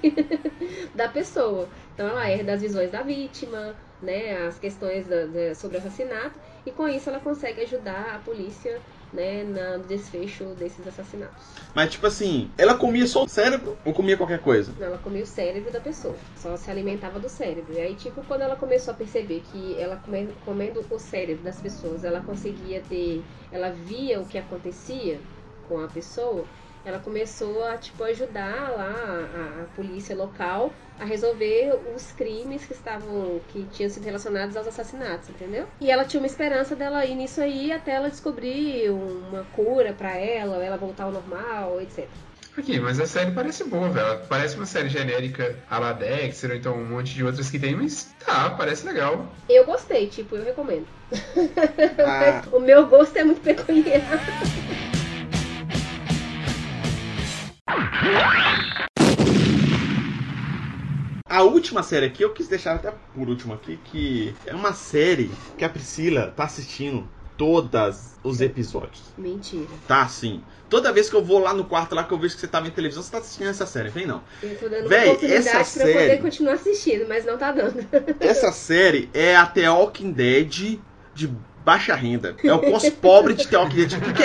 da 0.94 1.08
pessoa. 1.08 1.68
Então 1.96 2.08
ela 2.08 2.30
herda 2.30 2.54
as 2.54 2.62
visões 2.62 2.92
da 2.92 3.02
vítima, 3.02 3.76
né? 4.04 4.46
As 4.48 4.60
questões 4.60 5.08
da- 5.08 5.26
da- 5.26 5.56
sobre 5.56 5.78
o 5.78 5.80
assassinato. 5.80 6.40
E 6.66 6.72
com 6.72 6.88
isso 6.88 7.10
ela 7.10 7.20
consegue 7.20 7.62
ajudar 7.62 8.16
a 8.16 8.20
polícia, 8.20 8.82
né? 9.12 9.44
No 9.44 9.84
desfecho 9.86 10.54
desses 10.56 10.86
assassinatos. 10.88 11.54
Mas 11.74 11.92
tipo 11.92 12.06
assim, 12.08 12.52
ela 12.58 12.76
comia 12.76 13.08
só 13.08 13.24
o 13.24 13.28
cérebro 13.28 13.78
ou 13.86 13.94
comia 13.94 14.18
qualquer 14.18 14.40
coisa? 14.42 14.74
Ela 14.80 14.98
comia 14.98 15.24
o 15.24 15.26
cérebro 15.26 15.72
da 15.72 15.80
pessoa. 15.80 16.18
Só 16.36 16.56
se 16.58 16.70
alimentava 16.70 17.20
do 17.20 17.30
cérebro. 17.30 17.74
E 17.74 17.80
aí, 17.80 17.96
tipo, 17.96 18.24
quando 18.24 18.42
ela 18.42 18.56
começou 18.56 18.94
a 18.94 18.98
perceber 18.98 19.42
que 19.42 19.78
ela 19.80 19.98
come- 19.98 20.34
comendo 20.46 20.86
o 20.90 21.00
cérebro 21.00 21.44
das 21.44 21.60
pessoas, 21.62 22.04
ela 22.04 22.22
conseguia 22.22 22.82
ter. 22.82 23.24
Ela 23.52 23.70
via 23.72 24.20
o 24.20 24.28
que 24.28 24.38
acontecia 24.38 25.22
com 25.62 25.80
a 25.80 25.88
pessoa, 25.88 26.48
ela 26.86 27.00
começou 27.00 27.64
a, 27.66 27.78
tipo, 27.78 28.04
ajudar 28.04 28.72
lá 28.72 28.94
a, 28.94 29.64
a 29.64 29.66
polícia 29.76 30.16
local 30.16 30.74
a 31.00 31.06
resolver 31.06 31.74
os 31.96 32.12
crimes 32.12 32.66
que 32.66 32.74
estavam. 32.74 33.42
que 33.50 33.64
tinham 33.72 33.90
sido 33.90 34.04
relacionados 34.04 34.56
aos 34.56 34.68
assassinatos, 34.68 35.30
entendeu? 35.30 35.66
E 35.80 35.90
ela 35.90 36.06
tinha 36.06 36.20
uma 36.22 36.28
esperança 36.28 36.76
dela 36.76 37.06
ir 37.06 37.16
nisso 37.16 37.42
aí 37.42 37.72
até 37.72 37.94
ela 37.94 38.10
descobrir 38.10 38.90
uma 38.90 39.44
cura 39.56 39.94
pra 39.94 40.16
ela, 40.16 40.58
ou 40.58 40.62
ela 40.62 40.78
voltar 40.78 41.06
ao 41.06 41.12
normal, 41.12 41.82
etc. 41.82 42.08
Aqui, 42.56 42.80
mas 42.80 43.00
a 43.00 43.08
série 43.08 43.32
parece 43.32 43.64
boa, 43.64 43.90
velho. 43.90 44.20
Parece 44.30 44.56
uma 44.56 44.68
série 44.68 44.88
genérica 44.88 45.58
a 45.70 45.80
la 45.80 45.92
Dexter, 45.92 46.52
ou 46.52 46.56
então 46.56 46.78
um 46.78 46.86
monte 46.86 47.16
de 47.16 47.24
outras 47.24 47.50
que 47.50 47.58
tem, 47.58 47.76
mas 47.76 48.14
tá, 48.24 48.52
parece 48.52 48.86
legal. 48.86 49.26
Eu 49.50 49.66
gostei, 49.66 50.08
tipo, 50.08 50.36
eu 50.36 50.44
recomendo. 50.44 50.86
Ah. 51.98 52.44
O 52.54 52.60
meu 52.60 52.86
gosto 52.88 53.18
é 53.18 53.24
muito 53.24 53.42
peculiar. 53.42 54.02
A 61.26 61.42
última 61.42 61.82
série 61.82 62.06
aqui, 62.06 62.24
eu 62.24 62.32
quis 62.32 62.48
deixar 62.48 62.76
até 62.76 62.94
por 63.16 63.28
último 63.28 63.54
aqui, 63.54 63.80
que 63.86 64.36
é 64.46 64.54
uma 64.54 64.74
série 64.74 65.32
que 65.58 65.66
a 65.66 65.70
Priscila 65.70 66.32
tá 66.36 66.44
assistindo 66.44 67.08
todos 67.36 68.12
os 68.24 68.40
episódios. 68.40 69.02
Mentira. 69.18 69.66
Tá 69.88 70.04
assim. 70.04 70.44
Toda 70.70 70.92
vez 70.94 71.10
que 71.10 71.16
eu 71.16 71.24
vou 71.24 71.40
lá 71.40 71.54
no 71.54 71.66
quarto 71.66 71.96
lá 71.96 72.04
que 72.04 72.14
eu 72.14 72.20
vejo 72.20 72.36
que 72.36 72.42
você 72.42 72.48
tá 72.48 72.60
vendo 72.60 72.74
televisão, 72.74 73.02
você 73.02 73.12
tá 73.12 73.18
assistindo 73.18 73.48
essa 73.50 73.66
série, 73.66 73.90
vem 73.90 74.06
não. 74.06 74.22
Eu 74.44 74.56
tô 74.60 74.70
dando 74.70 74.88
Véi, 74.88 75.06
uma 75.06 75.14
oportunidade 75.14 75.48
essa 75.58 75.80
pra 75.80 75.90
eu 75.90 75.94
poder 75.94 76.08
série- 76.10 76.22
continuar 76.22 76.54
assistindo, 76.54 77.06
mas 77.08 77.26
não 77.26 77.38
tá 77.38 77.52
dando. 77.52 77.88
Essa 78.20 78.52
série 78.52 79.10
é 79.14 79.36
a 79.36 79.46
The 79.48 79.70
Walking 79.72 80.12
Dead 80.12 80.80
de 81.16 81.32
baixa 81.64 81.96
renda. 81.96 82.36
É 82.44 82.54
o 82.54 82.60
pós-pobre 82.60 83.34
de 83.36 83.48
Dead. 83.48 84.00
Porque 84.00 84.24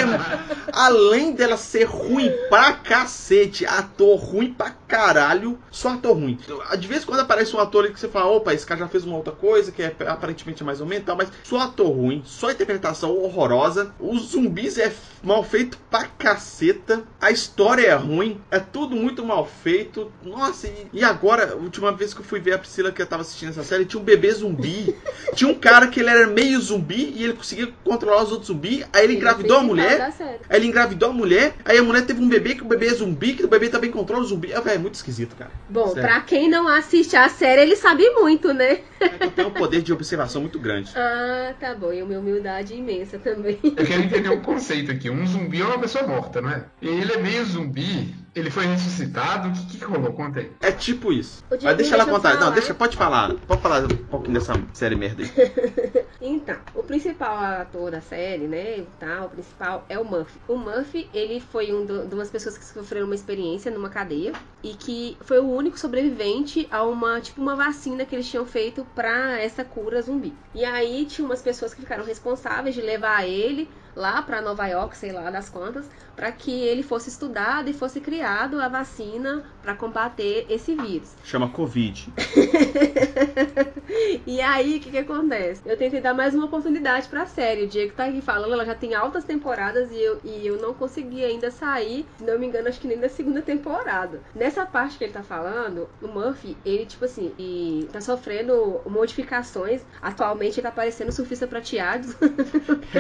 além 0.73 1.33
dela 1.33 1.57
ser 1.57 1.85
ruim 1.85 2.31
pra 2.49 2.73
cacete, 2.73 3.67
ator 3.67 4.19
ruim 4.19 4.53
pra 4.53 4.71
caralho, 4.71 5.59
só 5.71 5.91
ator 5.91 6.17
ruim. 6.17 6.39
De 6.79 6.89
vez 6.89 7.03
em 7.03 7.07
quando 7.07 7.21
aparece 7.21 7.55
um 7.55 7.61
ator 7.61 7.85
ali 7.85 7.93
que 7.93 8.01
você 8.01 8.09
fala, 8.09 8.31
opa, 8.31 8.55
esse 8.55 8.67
cara 8.67 8.81
já 8.81 8.89
fez 8.89 9.05
uma 9.05 9.17
outra 9.17 9.33
coisa, 9.33 9.71
que 9.71 9.83
é 9.83 9.95
aparentemente 10.07 10.65
mais 10.65 10.81
ou 10.81 10.87
menos 10.87 11.05
tal, 11.05 11.17
mas 11.17 11.29
só 11.45 11.61
ator 11.61 11.91
ruim, 11.91 12.23
só 12.25 12.51
interpretação 12.51 13.17
horrorosa. 13.17 13.95
Os 14.01 14.31
zumbis 14.31 14.79
é 14.79 14.93
mal 15.23 15.43
feito 15.45 15.79
pra 15.91 16.05
caceta. 16.05 17.05
A 17.21 17.31
história 17.31 17.87
é 17.87 17.95
ruim, 17.95 18.41
é 18.51 18.59
tudo 18.59 18.97
muito 18.97 19.25
mal 19.25 19.47
feito. 19.47 20.11
Nossa, 20.23 20.69
e, 20.69 20.89
e 20.95 21.05
agora, 21.05 21.53
a 21.53 21.57
última 21.57 21.93
vez 21.93 22.15
que 22.15 22.21
eu 22.21 22.25
fui 22.25 22.41
ver 22.41 22.55
a 22.55 22.59
Priscila 22.59 22.93
que 22.93 23.03
eu 23.03 23.07
tava 23.07 23.23
assistindo 23.23 23.51
essa 23.51 23.63
série, 23.63 23.85
tinha 23.85 24.01
um 24.01 24.05
bebê 24.05 24.31
zumbi. 24.33 24.97
tinha 25.35 25.51
um 25.51 25.55
cara 25.55 25.89
que 25.89 26.01
ele 26.01 26.11
era 26.11 26.27
meio 26.27 26.61
zumbi 26.61 27.15
e 27.17 27.28
ele 27.29 27.39
conseguia 27.39 27.69
controlar 27.85 28.23
os 28.23 28.31
outros 28.31 28.49
zumbis. 28.49 28.85
Aí 28.93 29.05
ele 29.05 29.15
engravidou 29.15 29.59
a 29.59 29.63
mulher. 29.63 30.13
Aí 30.49 30.57
ele 30.57 30.67
engravidou 30.67 31.11
a 31.11 31.13
mulher, 31.13 31.55
aí 31.65 31.79
a 31.79 31.83
mulher 31.83 32.05
teve 32.05 32.23
um 32.23 32.29
bebê 32.29 32.55
que 32.55 32.63
o 32.63 32.67
bebê 32.67 32.87
é 32.89 32.95
zumbi, 32.95 33.35
que 33.35 33.45
o 33.45 33.49
bebê 33.49 33.69
também 33.69 33.91
controla 33.91 34.23
o 34.23 34.27
zumbi. 34.27 34.53
É, 34.53 34.61
véi, 34.61 34.77
é 34.77 34.79
muito 34.79 34.95
esquisito, 34.95 35.37
cara. 35.37 35.51
Bom, 35.69 35.89
Sério. 35.89 36.03
pra 36.03 36.21
quem 36.21 36.49
não 36.49 36.67
assiste 36.69 37.17
a 37.17 37.29
série, 37.29 37.63
ele 37.63 37.77
sabe 37.77 38.09
muito, 38.11 38.53
né? 38.53 38.81
É 39.01 39.27
eu 39.27 39.31
tenho 39.31 39.49
um 39.49 39.53
poder 39.53 39.83
de 39.83 39.93
observação 39.93 40.41
muito 40.41 40.59
grande. 40.59 40.93
Ah, 41.19 41.55
tá 41.59 41.75
bom. 41.75 41.93
E 41.93 42.03
uma 42.03 42.19
humildade 42.19 42.75
imensa 42.75 43.19
também. 43.19 43.59
Eu 43.63 43.87
quero 43.87 44.03
entender 44.03 44.29
um 44.29 44.41
conceito 44.41 44.91
aqui. 44.91 45.09
Um 45.09 45.27
zumbi 45.27 45.61
é 45.61 45.65
uma 45.65 45.79
pessoa 45.79 46.07
morta, 46.07 46.41
não 46.41 46.51
é? 46.51 46.65
E 46.83 46.89
ele 46.89 47.13
é 47.13 47.17
meio 47.19 47.45
zumbi, 47.45 48.15
ele 48.39 48.51
foi 48.51 48.67
ressuscitado, 48.67 49.49
o 49.49 49.53
que, 49.53 49.79
que 49.79 49.85
rolou? 49.85 50.13
Conta 50.13 50.41
aí. 50.41 50.53
É 50.61 50.73
tipo 50.73 51.13
isso. 51.13 51.45
Mas 51.51 51.77
deixa 51.77 51.95
ela 51.95 52.07
contar. 52.07 52.35
Não, 52.35 52.41
falar. 52.41 52.51
deixa, 52.53 52.75
pode 52.75 52.97
falar. 52.97 53.35
Pode 53.35 53.61
falar 53.61 53.85
um 53.85 53.97
pouquinho 53.97 54.35
dessa 54.35 54.55
série 54.73 54.97
merda 54.97 55.23
aí. 55.23 56.09
Então, 56.21 56.57
o 56.75 56.83
principal 56.83 57.39
ator 57.39 57.93
da 57.93 58.01
série, 58.01 58.49
né, 58.49 58.85
tá, 58.99 59.25
o 59.25 59.31
principal 59.31 59.85
é 59.89 59.97
o 60.01 60.05
Murphy. 60.05 60.41
O 60.49 60.57
Murphy, 60.57 61.09
ele 61.15 61.39
foi 61.39 61.73
um 61.73 61.87
do, 61.87 62.09
de 62.09 62.15
umas 62.15 62.29
pessoas 62.29 62.59
que 62.59 62.65
sofreram 62.65 63.07
uma 63.07 63.15
experiência 63.15 63.71
numa 63.71 63.89
cadeia 63.89 64.33
e 64.61 64.75
que 64.75 65.17
foi 65.21 65.39
o 65.39 65.49
único 65.49 65.79
sobrevivente 65.79 66.67
a 66.73 66.83
uma, 66.83 67.21
tipo, 67.21 67.41
uma 67.41 67.55
vacina 67.55 68.05
que 68.05 68.17
eles 68.17 68.29
tinham 68.29 68.45
feito 68.45 68.85
pra 68.97 69.39
essa 69.41 69.65
cura 69.65 70.03
zumbi. 70.03 70.35
E 70.53 70.65
aí 70.65 71.07
tinha 71.07 71.25
umas 71.25 71.41
pessoas 71.41 71.73
que 71.73 71.83
ficaram 71.83 72.05
responsáveis 72.05 72.75
de 72.75 72.81
levar 72.81 73.25
ele 73.25 73.71
lá 73.95 74.21
pra 74.21 74.43
Nova 74.43 74.67
York, 74.67 74.97
sei 74.97 75.13
lá 75.13 75.31
das 75.31 75.49
quantas, 75.49 75.89
pra 76.19 76.33
que 76.33 76.51
ele 76.51 76.83
fosse 76.83 77.09
estudado 77.09 77.71
e 77.71 77.73
fosse 77.73 78.01
criado 78.01 78.61
a 78.61 78.67
vacina 78.67 79.45
pra 79.63 79.77
combater 79.77 80.45
esse 80.51 80.75
vírus. 80.75 81.15
Chama 81.23 81.49
Covid. 81.49 82.13
E 84.27 84.41
aí, 84.41 84.77
o 84.77 84.81
que, 84.81 84.91
que 84.91 84.99
acontece? 84.99 85.63
Eu 85.65 85.77
tentei 85.77 86.01
dar 86.01 86.13
mais 86.13 86.35
uma 86.35 86.45
oportunidade 86.45 87.09
pra 87.09 87.27
série. 87.27 87.65
O 87.65 87.67
Diego 87.67 87.95
tá 87.95 88.05
aqui 88.05 88.21
falando, 88.21 88.53
ela 88.53 88.65
já 88.65 88.75
tem 88.75 88.95
altas 88.95 89.25
temporadas 89.25 89.91
e 89.91 90.01
eu, 90.01 90.21
e 90.23 90.47
eu 90.47 90.61
não 90.61 90.75
consegui 90.75 91.25
ainda 91.25 91.51
sair, 91.51 92.05
se 92.19 92.25
não 92.25 92.39
me 92.39 92.47
engano, 92.47 92.69
acho 92.69 92.81
que 92.81 92.87
nem 92.87 92.99
da 92.99 93.09
segunda 93.09 93.41
temporada. 93.41 94.21
Nessa 94.35 94.67
parte 94.67 94.99
que 94.99 95.05
ele 95.05 95.13
tá 95.13 95.23
falando, 95.23 95.89
o 96.03 96.09
Murphy, 96.09 96.57
ele, 96.65 96.85
tipo 96.85 97.05
assim, 97.05 97.33
e 97.39 97.89
tá 97.93 98.01
sofrendo 98.01 98.81
modificações. 98.87 99.81
Atualmente 100.01 100.61
ele 100.61 100.67
tá 100.67 100.73
parecendo 100.73 101.11
surfista 101.11 101.47
prateado. 101.47 102.07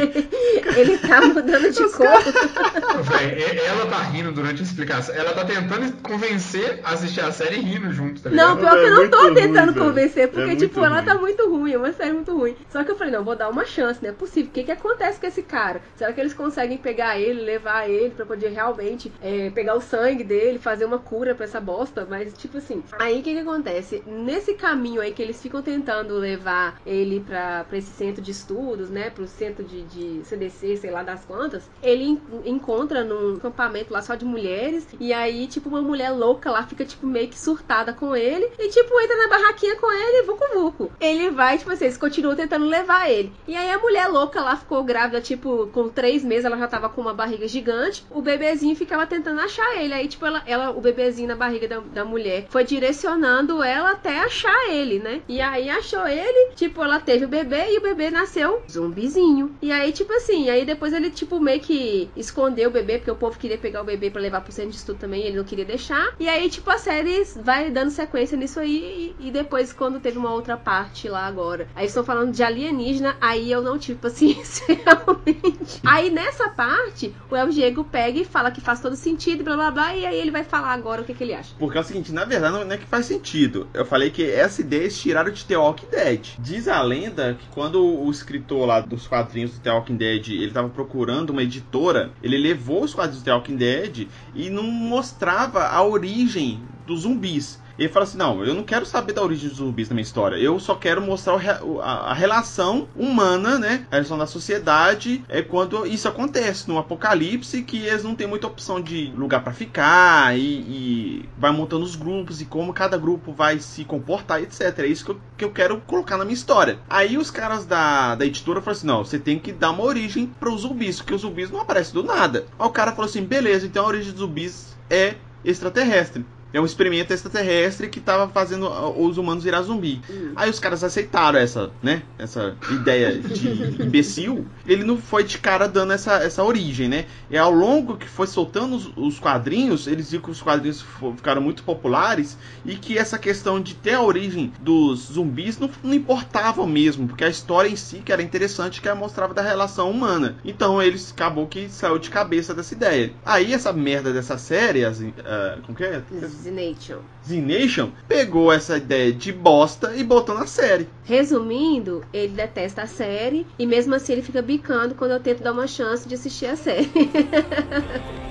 ele 0.76 0.98
tá 0.98 1.20
mudando 1.20 1.70
de 1.70 1.92
cor. 1.92 3.07
Véi, 3.08 3.38
e- 3.38 3.58
ela 3.60 3.86
tá 3.86 3.98
rindo 3.98 4.32
durante 4.32 4.60
a 4.60 4.64
explicação. 4.64 5.14
Ela 5.14 5.32
tá 5.32 5.44
tentando 5.44 5.92
convencer 6.02 6.80
a 6.84 6.92
assistir 6.92 7.20
a 7.20 7.32
série 7.32 7.56
rindo 7.56 7.90
junto, 7.92 8.20
tá 8.20 8.30
Não, 8.30 8.56
pior 8.56 8.70
que 8.72 8.76
eu 8.84 8.86
É 8.86 8.90
não 8.90 9.08
tô 9.10 9.22
muito 9.22 9.34
tentando 9.34 9.72
ruim, 9.72 9.80
convencer, 9.88 10.28
porque, 10.28 10.50
É 10.50 10.56
tipo, 10.56 10.80
ruim. 10.80 10.86
ela 10.86 11.02
tá 11.02 11.14
muito 11.14 11.48
ruim, 11.48 11.72
é 11.72 11.78
uma 11.78 11.92
série 11.92 12.12
muito 12.12 12.36
ruim. 12.36 12.56
Só 12.70 12.84
que 12.84 12.90
eu 12.90 12.96
falei, 12.96 13.12
não, 13.12 13.24
vou 13.24 13.36
dar 13.36 13.48
uma 13.48 13.64
chance, 13.64 14.02
não 14.02 14.10
é 14.10 14.12
possível. 14.12 14.50
O 14.50 14.52
que 14.52 14.64
que 14.64 14.72
acontece 14.72 15.20
com 15.20 15.26
esse 15.26 15.42
cara? 15.42 15.80
Será 15.96 16.12
que 16.12 16.20
eles 16.20 16.34
conseguem 16.34 16.78
pegar 16.78 17.18
ele, 17.18 17.40
levar 17.40 17.88
ele 17.88 18.10
pra 18.10 18.26
poder 18.26 18.48
realmente 18.48 19.12
é, 19.20 19.50
pegar 19.50 19.74
o 19.74 19.80
sangue 19.80 20.24
dele, 20.24 20.58
fazer 20.58 20.84
uma 20.84 20.98
cura 20.98 21.34
pra 21.34 21.44
essa 21.44 21.60
bosta? 21.60 22.06
Mas, 22.08 22.32
tipo 22.34 22.58
assim, 22.58 22.82
aí 22.98 23.20
o 23.20 23.22
que 23.22 23.32
que 23.34 23.40
acontece? 23.40 24.02
Nesse 24.06 24.54
caminho 24.54 25.00
aí 25.00 25.12
que 25.12 25.22
eles 25.22 25.40
ficam 25.40 25.62
tentando 25.62 26.14
levar 26.18 26.80
ele 26.84 27.20
pra, 27.20 27.64
pra 27.64 27.78
esse 27.78 27.90
centro 27.90 28.22
de 28.22 28.30
estudos, 28.30 28.90
né, 28.90 29.10
pro 29.10 29.26
centro 29.26 29.64
de, 29.64 29.82
de 29.84 30.20
CDC, 30.24 30.76
sei 30.76 30.90
lá 30.90 31.02
das 31.02 31.24
quantas, 31.24 31.68
ele 31.82 32.04
en 32.44 32.58
num 33.04 33.36
acampamento 33.36 33.92
lá 33.92 34.02
só 34.02 34.14
de 34.14 34.24
mulheres, 34.24 34.86
e 34.98 35.12
aí, 35.12 35.46
tipo, 35.46 35.68
uma 35.68 35.82
mulher 35.82 36.10
louca 36.10 36.50
lá 36.50 36.62
fica, 36.66 36.84
tipo, 36.84 37.06
meio 37.06 37.28
que 37.28 37.38
surtada 37.38 37.92
com 37.92 38.14
ele, 38.14 38.50
e, 38.58 38.68
tipo, 38.68 39.00
entra 39.00 39.16
na 39.16 39.28
barraquinha 39.28 39.76
com 39.76 39.92
ele, 39.92 40.22
vucu 40.22 40.44
vucu. 40.54 40.92
Ele 41.00 41.30
vai, 41.30 41.58
tipo 41.58 41.70
assim, 41.70 41.84
eles 41.84 41.96
continuam 41.96 42.36
tentando 42.36 42.66
levar 42.66 43.10
ele. 43.10 43.32
E 43.46 43.56
aí 43.56 43.70
a 43.70 43.78
mulher 43.78 44.08
louca 44.08 44.40
lá 44.40 44.56
ficou 44.56 44.82
grávida, 44.84 45.20
tipo, 45.20 45.68
com 45.68 45.88
três 45.88 46.24
meses, 46.24 46.44
ela 46.44 46.56
já 46.56 46.68
tava 46.68 46.88
com 46.88 47.00
uma 47.00 47.14
barriga 47.14 47.46
gigante, 47.46 48.04
o 48.10 48.20
bebezinho 48.20 48.76
ficava 48.76 49.06
tentando 49.06 49.40
achar 49.40 49.80
ele. 49.80 49.94
Aí, 49.94 50.08
tipo, 50.08 50.24
ela, 50.26 50.42
ela 50.46 50.70
o 50.70 50.80
bebezinho 50.80 51.28
na 51.28 51.36
barriga 51.36 51.68
da, 51.68 51.80
da 51.80 52.04
mulher 52.04 52.46
foi 52.50 52.64
direcionando 52.64 53.62
ela 53.62 53.92
até 53.92 54.20
achar 54.20 54.70
ele, 54.70 54.98
né? 54.98 55.20
E 55.28 55.40
aí 55.40 55.68
achou 55.68 56.06
ele, 56.06 56.52
tipo, 56.54 56.82
ela 56.82 57.00
teve 57.00 57.24
o 57.24 57.28
bebê 57.28 57.72
e 57.72 57.78
o 57.78 57.82
bebê 57.82 58.10
nasceu 58.10 58.62
zumbizinho. 58.70 59.56
E 59.60 59.72
aí, 59.72 59.92
tipo 59.92 60.12
assim, 60.12 60.50
aí 60.50 60.64
depois 60.64 60.92
ele, 60.92 61.10
tipo, 61.10 61.40
meio 61.40 61.60
que 61.60 62.10
escondeu 62.16 62.68
o 62.68 62.72
bebê, 62.80 62.98
porque 62.98 63.10
o 63.10 63.16
povo 63.16 63.38
queria 63.38 63.58
pegar 63.58 63.82
o 63.82 63.84
bebê 63.84 64.10
para 64.10 64.20
levar 64.20 64.40
pro 64.40 64.52
centro 64.52 64.70
de 64.70 64.76
estudo 64.76 64.98
também, 64.98 65.22
ele 65.22 65.36
não 65.36 65.44
queria 65.44 65.64
deixar. 65.64 66.14
E 66.18 66.28
aí, 66.28 66.48
tipo, 66.48 66.70
a 66.70 66.78
série 66.78 67.24
vai 67.42 67.70
dando 67.70 67.90
sequência 67.90 68.36
nisso 68.36 68.60
aí, 68.60 69.14
e, 69.20 69.28
e 69.28 69.30
depois, 69.30 69.72
quando 69.72 70.00
teve 70.00 70.18
uma 70.18 70.32
outra 70.32 70.56
parte 70.56 71.08
lá 71.08 71.26
agora, 71.26 71.68
aí 71.74 71.86
estão 71.86 72.04
falando 72.04 72.32
de 72.32 72.42
alienígena, 72.42 73.16
aí 73.20 73.50
eu 73.50 73.62
não 73.62 73.78
tive 73.78 73.98
paciência, 73.98 74.66
realmente. 74.84 75.80
Aí 75.84 76.10
nessa 76.10 76.48
parte, 76.48 77.14
o 77.30 77.36
El 77.36 77.48
Diego 77.48 77.84
pega 77.84 78.18
e 78.18 78.24
fala 78.24 78.50
que 78.50 78.60
faz 78.60 78.80
todo 78.80 78.96
sentido, 78.96 79.44
blá 79.44 79.56
blá 79.56 79.70
blá, 79.70 79.96
e 79.96 80.06
aí 80.06 80.18
ele 80.18 80.30
vai 80.30 80.44
falar 80.44 80.72
agora 80.72 81.02
o 81.02 81.04
que, 81.04 81.14
que 81.14 81.24
ele 81.24 81.34
acha. 81.34 81.54
Porque 81.58 81.78
é 81.78 81.80
o 81.80 81.84
seguinte, 81.84 82.12
na 82.12 82.24
verdade 82.24 82.64
não 82.64 82.72
é 82.72 82.78
que 82.78 82.86
faz 82.86 83.06
sentido. 83.06 83.68
Eu 83.72 83.84
falei 83.84 84.10
que 84.10 84.28
essa 84.30 84.60
ideia 84.60 84.82
eles 84.82 84.98
tiraram 84.98 85.30
de 85.30 85.44
The 85.44 85.56
Walking 85.56 85.86
Dead. 85.90 86.26
Diz 86.38 86.68
a 86.68 86.80
lenda 86.82 87.34
que 87.34 87.46
quando 87.48 87.84
o 87.84 88.10
escritor 88.10 88.66
lá 88.66 88.80
dos 88.80 89.06
quadrinhos 89.06 89.52
do 89.52 89.60
The 89.60 89.70
Walking 89.70 89.96
Dead, 89.96 90.28
ele 90.28 90.50
tava 90.50 90.68
procurando 90.68 91.30
uma 91.30 91.42
editora, 91.42 92.10
ele 92.22 92.38
levou 92.38 92.67
os 92.70 92.94
quadrinhos 92.94 93.22
The 93.22 93.32
Walking 93.32 93.56
Dead 93.56 94.08
e 94.34 94.50
não 94.50 94.64
mostrava 94.64 95.66
a 95.68 95.82
origem 95.82 96.60
dos 96.86 97.00
zumbis. 97.02 97.58
Ele 97.78 97.88
fala 97.88 98.04
assim: 98.04 98.18
não, 98.18 98.44
eu 98.44 98.54
não 98.54 98.64
quero 98.64 98.84
saber 98.84 99.12
da 99.12 99.22
origem 99.22 99.48
dos 99.48 99.58
zumbis 99.58 99.88
na 99.88 99.94
minha 99.94 100.02
história. 100.02 100.36
Eu 100.36 100.58
só 100.58 100.74
quero 100.74 101.00
mostrar 101.00 101.38
a, 101.82 102.12
relação 102.12 102.88
humana, 102.96 103.58
né? 103.58 103.86
A 103.90 103.96
relação 103.96 104.18
da 104.18 104.26
sociedade 104.26 105.24
é 105.28 105.42
quando 105.42 105.86
isso 105.86 106.08
acontece 106.08 106.68
no 106.68 106.78
apocalipse, 106.78 107.62
que 107.62 107.78
eles 107.86 108.02
não 108.02 108.14
têm 108.14 108.26
muita 108.26 108.46
opção 108.46 108.80
de 108.80 109.12
lugar 109.16 109.44
para 109.44 109.52
ficar 109.52 110.36
e, 110.36 110.42
e, 110.42 111.28
vai 111.38 111.52
montando 111.52 111.84
os 111.84 111.94
grupos 111.94 112.40
e 112.40 112.44
como 112.44 112.74
cada 112.74 112.98
grupo 112.98 113.32
vai 113.32 113.60
se 113.60 113.84
comportar, 113.84 114.42
etc. 114.42 114.78
É 114.78 114.86
isso 114.86 115.04
que 115.04 115.10
eu, 115.12 115.20
que 115.36 115.44
eu 115.44 115.50
quero 115.52 115.80
colocar 115.82 116.16
na 116.16 116.24
minha 116.24 116.34
história. 116.34 116.78
Aí 116.90 117.16
os 117.16 117.30
caras 117.30 117.64
da, 117.64 118.16
da 118.16 118.26
editora 118.26 118.60
falaram 118.60 118.78
assim: 118.78 118.86
não, 118.86 119.04
você 119.04 119.18
tem 119.18 119.38
que 119.38 119.52
dar 119.52 119.70
uma 119.70 119.84
origem 119.84 120.26
para 120.26 120.50
os 120.50 120.62
zumbis, 120.62 120.96
porque 120.96 121.14
os 121.14 121.20
zumbis 121.20 121.50
não 121.50 121.60
aparecem 121.60 121.94
do 121.94 122.02
nada. 122.02 122.46
Aí 122.58 122.66
o 122.66 122.70
cara 122.70 122.90
falou 122.90 123.08
assim: 123.08 123.22
beleza, 123.22 123.66
então 123.66 123.84
a 123.84 123.88
origem 123.88 124.10
dos 124.10 124.20
zumbis 124.20 124.76
é 124.90 125.14
extraterrestre. 125.44 126.24
É 126.52 126.60
um 126.60 126.64
experimento 126.64 127.12
extraterrestre 127.12 127.88
que 127.88 128.00
tava 128.00 128.28
fazendo 128.28 128.68
os 128.98 129.18
humanos 129.18 129.44
virar 129.44 129.62
zumbi. 129.62 130.00
Uhum. 130.08 130.32
Aí 130.34 130.48
os 130.48 130.58
caras 130.58 130.82
aceitaram 130.82 131.38
essa, 131.38 131.70
né? 131.82 132.02
Essa 132.18 132.56
ideia 132.70 133.18
de 133.18 133.48
imbecil. 133.82 134.46
Ele 134.66 134.84
não 134.84 134.96
foi 134.96 135.24
de 135.24 135.38
cara 135.38 135.68
dando 135.68 135.92
essa, 135.92 136.14
essa 136.16 136.42
origem, 136.42 136.88
né? 136.88 137.06
E 137.30 137.36
ao 137.36 137.52
longo 137.52 137.96
que 137.96 138.08
foi 138.08 138.26
soltando 138.26 138.76
os, 138.76 138.90
os 138.96 139.18
quadrinhos, 139.18 139.86
eles 139.86 140.10
viram 140.10 140.24
que 140.24 140.30
os 140.30 140.40
quadrinhos 140.40 140.84
ficaram 141.16 141.42
muito 141.42 141.62
populares 141.62 142.38
e 142.64 142.76
que 142.76 142.96
essa 142.96 143.18
questão 143.18 143.60
de 143.60 143.74
ter 143.74 143.94
a 143.94 144.02
origem 144.02 144.52
dos 144.60 145.12
zumbis 145.12 145.58
não, 145.58 145.70
não 145.82 145.94
importava 145.94 146.66
mesmo, 146.66 147.06
porque 147.08 147.24
a 147.24 147.28
história 147.28 147.68
em 147.68 147.76
si 147.76 147.98
que 148.04 148.12
era 148.12 148.22
interessante, 148.22 148.80
que 148.80 148.88
mostrava 148.94 149.34
da 149.34 149.42
relação 149.42 149.90
humana. 149.90 150.36
Então 150.44 150.82
eles 150.82 151.12
acabou 151.12 151.46
que 151.46 151.68
saiu 151.68 151.98
de 151.98 152.10
cabeça 152.10 152.54
dessa 152.54 152.74
ideia. 152.74 153.12
Aí 153.24 153.52
essa 153.52 153.72
merda 153.72 154.12
dessa 154.12 154.38
série, 154.38 154.84
assim, 154.84 155.08
uh, 155.08 155.60
como 155.62 155.76
que 155.76 155.84
é? 155.84 156.02
Z 156.38 156.50
Nation. 156.50 157.00
Z 157.26 157.40
Nation 157.40 157.90
pegou 158.06 158.52
essa 158.52 158.76
ideia 158.76 159.12
de 159.12 159.32
bosta 159.32 159.94
e 159.96 160.04
botou 160.04 160.34
na 160.34 160.46
série. 160.46 160.88
Resumindo, 161.04 162.04
ele 162.12 162.32
detesta 162.32 162.82
a 162.82 162.86
série 162.86 163.46
e 163.58 163.66
mesmo 163.66 163.94
assim 163.94 164.12
ele 164.12 164.22
fica 164.22 164.40
bicando 164.40 164.94
quando 164.94 165.10
eu 165.10 165.20
tento 165.20 165.42
dar 165.42 165.52
uma 165.52 165.66
chance 165.66 166.08
de 166.08 166.14
assistir 166.14 166.46
a 166.46 166.56
série. 166.56 166.88